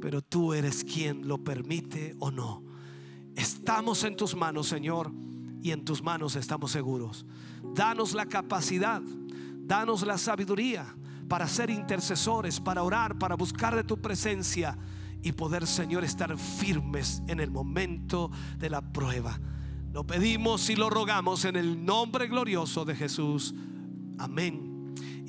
[0.00, 2.64] Pero tú eres quien lo permite o no.
[3.36, 5.12] Estamos en tus manos, Señor,
[5.62, 7.26] y en tus manos estamos seguros.
[7.74, 9.02] Danos la capacidad,
[9.58, 10.96] danos la sabiduría
[11.28, 14.76] para ser intercesores, para orar, para buscar de tu presencia
[15.22, 19.38] y poder, Señor, estar firmes en el momento de la prueba.
[19.92, 23.54] Lo pedimos y lo rogamos en el nombre glorioso de Jesús.
[24.18, 24.69] Amén